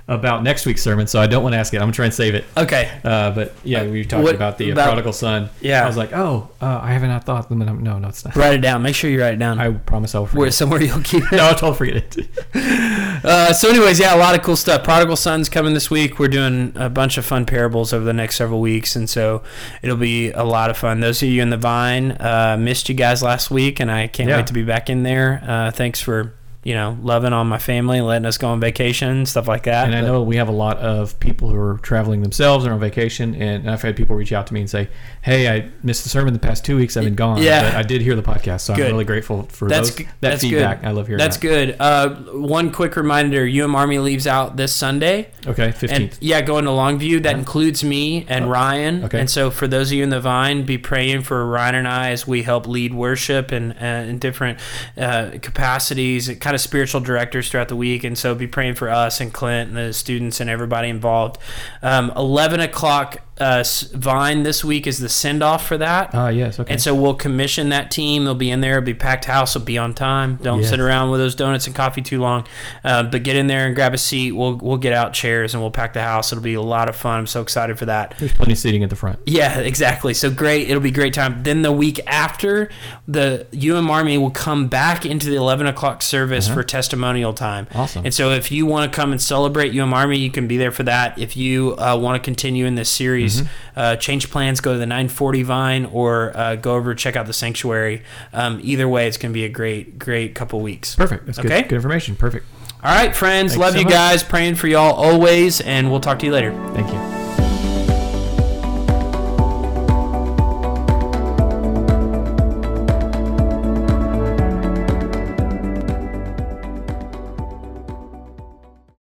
about 0.07 0.43
next 0.43 0.65
week's 0.67 0.83
sermon, 0.83 1.07
so 1.07 1.19
I 1.19 1.25
don't 1.27 1.41
want 1.41 1.53
to 1.53 1.57
ask 1.59 1.73
it. 1.73 1.77
I'm 1.77 1.83
gonna 1.83 1.93
try 1.93 2.05
and 2.05 2.13
save 2.13 2.35
it. 2.35 2.45
Okay. 2.55 2.91
Uh, 3.03 3.31
but 3.31 3.53
yeah, 3.63 3.85
we 3.87 4.05
talked 4.05 4.23
What 4.23 4.35
about 4.35 4.57
the 4.59 4.69
uh, 4.69 4.73
about- 4.73 4.85
prodigal 4.87 5.13
son. 5.13 5.49
Yeah. 5.61 5.83
I 5.83 5.87
was 5.87 5.97
like, 5.97 6.13
oh, 6.13 6.49
uh, 6.61 6.79
I 6.81 6.91
haven't 6.93 7.19
thought. 7.23 7.49
No, 7.51 7.97
no, 7.97 8.07
it's 8.07 8.23
not. 8.23 8.35
Write 8.35 8.53
it 8.55 8.61
down. 8.61 8.81
Make 8.83 8.95
sure 8.95 9.09
you 9.09 9.19
write 9.21 9.33
it 9.33 9.39
down. 9.39 9.59
I 9.59 9.71
promise 9.71 10.13
I'll 10.15 10.25
forget. 10.27 10.39
Where 10.39 10.51
somewhere 10.51 10.81
you'll 10.81 11.01
keep 11.01 11.23
it. 11.31 11.35
no, 11.35 11.45
I'll 11.45 11.55
totally 11.55 11.77
forget 12.01 12.17
it. 12.17 12.27
Uh, 13.23 13.53
so, 13.53 13.69
anyways, 13.69 13.99
yeah, 13.99 14.15
a 14.15 14.17
lot 14.17 14.35
of 14.35 14.43
cool 14.43 14.55
stuff. 14.55 14.83
Prodigal 14.83 15.15
Son's 15.15 15.49
coming 15.49 15.73
this 15.73 15.89
week. 15.89 16.19
We're 16.19 16.27
doing 16.27 16.73
a 16.75 16.89
bunch 16.89 17.17
of 17.17 17.25
fun 17.25 17.45
parables 17.45 17.93
over 17.93 18.03
the 18.05 18.13
next 18.13 18.35
several 18.35 18.61
weeks, 18.61 18.95
and 18.95 19.09
so 19.09 19.43
it'll 19.81 19.95
be 19.97 20.31
a 20.31 20.43
lot 20.43 20.69
of 20.69 20.77
fun. 20.77 20.99
Those 20.99 21.21
of 21.23 21.29
you 21.29 21.41
in 21.41 21.49
the 21.49 21.57
Vine 21.57 22.11
uh, 22.13 22.57
missed 22.59 22.89
you 22.89 22.95
guys 22.95 23.21
last 23.23 23.49
week, 23.51 23.79
and 23.79 23.91
I 23.91 24.07
can't 24.07 24.29
Yeah. 24.29 24.37
wait 24.37 24.47
to 24.47 24.53
be 24.53 24.63
back 24.63 24.89
in 24.89 25.03
there. 25.03 25.41
Uh, 25.47 25.71
thanks 25.71 25.99
for 26.01 26.33
you 26.65 26.73
know 26.73 26.97
loving 27.01 27.31
on 27.31 27.47
my 27.47 27.57
family, 27.59 28.01
letting 28.01 28.25
us 28.25 28.37
go 28.37 28.49
on 28.49 28.59
vacation, 28.59 29.25
stuff 29.25 29.47
like 29.47 29.63
that. 29.63 29.85
And 29.85 29.95
I 29.95 30.01
know 30.01 30.21
we 30.23 30.35
have 30.35 30.49
a 30.49 30.51
lot 30.51 30.77
of 30.79 31.17
people 31.21 31.49
who 31.49 31.55
are 31.57 31.77
traveling 31.77 32.21
themselves 32.23 32.65
and 32.65 32.73
on 32.73 32.79
vacation, 32.79 33.33
and 33.35 33.69
I've 33.69 33.81
had 33.81 33.95
people 33.95 34.15
reach 34.17 34.33
out 34.33 34.47
to 34.47 34.53
me 34.53 34.59
and 34.61 34.69
say, 34.69 34.89
"Hey, 35.21 35.47
I 35.47 35.69
missed 35.83 36.03
the 36.03 36.09
sermon 36.09 36.33
the 36.33 36.39
past 36.39 36.65
two 36.65 36.75
weeks. 36.75 36.97
I've 36.97 37.03
been 37.05 37.15
gone, 37.15 37.41
Yeah. 37.41 37.61
but 37.69 37.75
I 37.75 37.83
did 37.83 38.01
hear 38.01 38.15
the 38.15 38.23
podcast, 38.23 38.61
so 38.61 38.75
Good. 38.75 38.87
I'm 38.87 38.91
really 38.93 39.05
grateful 39.05 39.43
for 39.43 39.67
That's 39.69 39.91
those, 39.91 39.97
that 40.07 40.15
that's 40.21 40.41
feedback. 40.41 40.81
good. 40.81 40.87
I 40.87 40.91
love 40.91 41.05
hearing 41.07 41.19
that. 41.19 41.23
That's 41.25 41.37
that. 41.37 41.41
good. 41.41 41.75
Uh, 41.79 42.09
one 42.41 42.71
quick 42.71 42.95
reminder: 42.97 43.45
UM 43.47 43.75
Army 43.75 43.99
leaves 43.99 44.25
out 44.27 44.57
this 44.57 44.73
Sunday. 44.73 45.29
Okay, 45.47 45.71
fifteenth. 45.71 46.17
yeah, 46.19 46.41
going 46.41 46.65
to 46.65 46.71
Longview. 46.71 47.21
That 47.21 47.35
includes 47.37 47.83
me 47.83 48.25
and 48.27 48.49
Ryan. 48.49 49.03
okay. 49.05 49.19
And 49.19 49.29
so, 49.29 49.51
for 49.51 49.67
those 49.67 49.89
of 49.91 49.97
you 49.97 50.03
in 50.03 50.09
the 50.09 50.19
Vine, 50.19 50.63
be 50.65 50.79
praying 50.79 51.21
for 51.21 51.45
Ryan 51.45 51.75
and 51.75 51.87
I 51.87 52.09
as 52.09 52.25
we 52.25 52.41
help 52.41 52.65
lead 52.65 52.91
worship 52.93 53.51
and 53.51 53.73
uh, 53.73 54.09
in 54.09 54.17
different 54.17 54.57
uh, 54.97 55.29
capacities, 55.43 56.27
kind 56.39 56.54
of 56.55 56.61
spiritual 56.61 57.01
directors 57.01 57.49
throughout 57.49 57.67
the 57.69 57.75
week. 57.75 58.03
And 58.03 58.17
so, 58.17 58.33
be 58.33 58.47
praying 58.47 58.75
for 58.75 58.89
us 58.89 59.21
and 59.21 59.33
Clint 59.33 59.69
and 59.69 59.77
the 59.77 59.93
students 59.93 60.39
and 60.39 60.49
everybody 60.49 60.89
involved. 60.89 61.37
Um, 61.81 62.11
Eleven 62.15 62.59
o'clock 62.59 63.21
uh, 63.37 63.63
Vine 63.93 64.43
this 64.43 64.63
week 64.63 64.87
is 64.87 64.99
the 64.99 65.09
send 65.09 65.43
off 65.43 65.67
for 65.67 65.77
that. 65.77 66.11
Ah, 66.13 66.29
yes. 66.29 66.59
Okay. 66.59 66.71
And 66.71 66.81
so 66.81 66.95
we'll 66.95 67.13
commission 67.15 67.69
that 67.69 67.91
team. 67.91 68.23
They'll 68.23 68.33
be 68.35 68.49
in 68.49 68.61
there. 68.61 68.77
It'll 68.77 68.85
be 68.85 68.93
packed 68.93 69.25
house. 69.25 69.55
It'll 69.55 69.65
be 69.65 69.77
on 69.77 69.93
time. 69.93 70.37
Don't 70.41 70.61
Yes. 70.61 70.69
sit 70.69 70.79
around 70.79 71.11
with 71.11 71.19
those 71.19 71.35
donuts 71.35 71.67
and 71.67 71.75
coffee 71.75 72.01
too 72.01 72.21
long. 72.21 72.47
Uh, 72.83 73.03
but 73.03 73.23
get 73.23 73.35
in 73.35 73.47
there 73.47 73.65
and 73.67 73.75
grab 73.75 73.93
a 73.93 73.97
seat. 73.97 74.31
We'll 74.31 74.55
we'll 74.55 74.77
get 74.77 74.93
out 74.93 75.13
chairs 75.13 75.53
and 75.53 75.61
we'll 75.61 75.71
pack 75.71 75.93
the 75.93 76.01
house. 76.01 76.31
It'll 76.31 76.41
be 76.43 76.53
a 76.53 76.61
lot 76.61 76.87
of 76.87 76.95
fun. 76.95 77.19
I'm 77.19 77.27
so 77.27 77.41
excited 77.41 77.77
for 77.77 77.85
that. 77.87 78.15
There's 78.19 78.31
plenty 78.33 78.53
of 78.53 78.57
seating 78.57 78.83
at 78.83 78.89
the 78.89 78.95
front. 78.95 79.19
Yeah, 79.25 79.59
exactly. 79.59 80.13
So 80.13 80.31
great. 80.31 80.69
It'll 80.69 80.81
be 80.81 80.89
a 80.89 80.93
great 80.93 81.13
time. 81.13 81.43
Then 81.43 81.61
the 81.61 81.71
week 81.73 81.99
after, 82.07 82.69
the 83.07 83.47
UM 83.53 83.89
Army 83.89 84.17
will 84.17 84.31
come 84.31 84.67
back 84.67 85.05
into 85.05 85.29
the 85.29 85.35
11 85.35 85.67
o'clock 85.67 86.01
service 86.01 86.47
for 86.47 86.63
testimonial 86.63 87.33
time. 87.33 87.67
Uh-huh. 87.71 87.81
Awesome. 87.81 88.05
And 88.05 88.13
so 88.13 88.31
if 88.31 88.51
you 88.51 88.65
want 88.65 88.91
to 88.91 88.95
come 88.95 89.11
and 89.11 89.21
celebrate 89.21 89.77
UM 89.77 89.93
Army, 89.93 90.17
you 90.17 90.31
can 90.31 90.47
be 90.47 90.57
there 90.57 90.71
for 90.71 90.83
that. 90.83 91.17
If 91.19 91.35
you 91.37 91.75
uh, 91.77 91.97
want 91.97 92.21
to 92.21 92.25
continue 92.25 92.65
in 92.65 92.75
this 92.75 92.89
series, 92.89 93.24
Mm-hmm. 93.25 93.79
uh, 93.79 93.95
change 93.97 94.29
plans, 94.31 94.61
go 94.61 94.73
to 94.73 94.79
the 94.79 94.85
940 94.85 95.43
Vine 95.43 95.85
or 95.85 96.35
uh, 96.35 96.55
go 96.55 96.75
over 96.75 96.95
check 96.95 97.15
out 97.15 97.25
the 97.25 97.33
sanctuary. 97.33 98.03
Um, 98.33 98.59
either 98.63 98.87
way, 98.87 99.07
it's 99.07 99.17
going 99.17 99.31
to 99.31 99.33
be 99.33 99.45
a 99.45 99.49
great, 99.49 99.99
great 99.99 100.35
couple 100.35 100.59
weeks. 100.61 100.95
Perfect. 100.95 101.25
That's 101.25 101.37
good. 101.37 101.51
Okay. 101.51 101.63
Good 101.63 101.75
information. 101.75 102.15
Perfect. 102.15 102.45
All 102.83 102.93
right, 102.93 103.15
friends. 103.15 103.53
Thanks 103.53 103.61
love 103.61 103.73
so 103.73 103.79
you 103.79 103.85
much. 103.85 103.93
guys. 103.93 104.23
Praying 104.23 104.55
for 104.55 104.67
y'all 104.67 104.93
always, 104.93 105.59
and 105.61 105.89
we'll 105.89 106.01
talk 106.01 106.19
to 106.19 106.25
you 106.25 106.31
later. 106.31 106.51
Thank 106.73 106.91
you. 106.93 107.44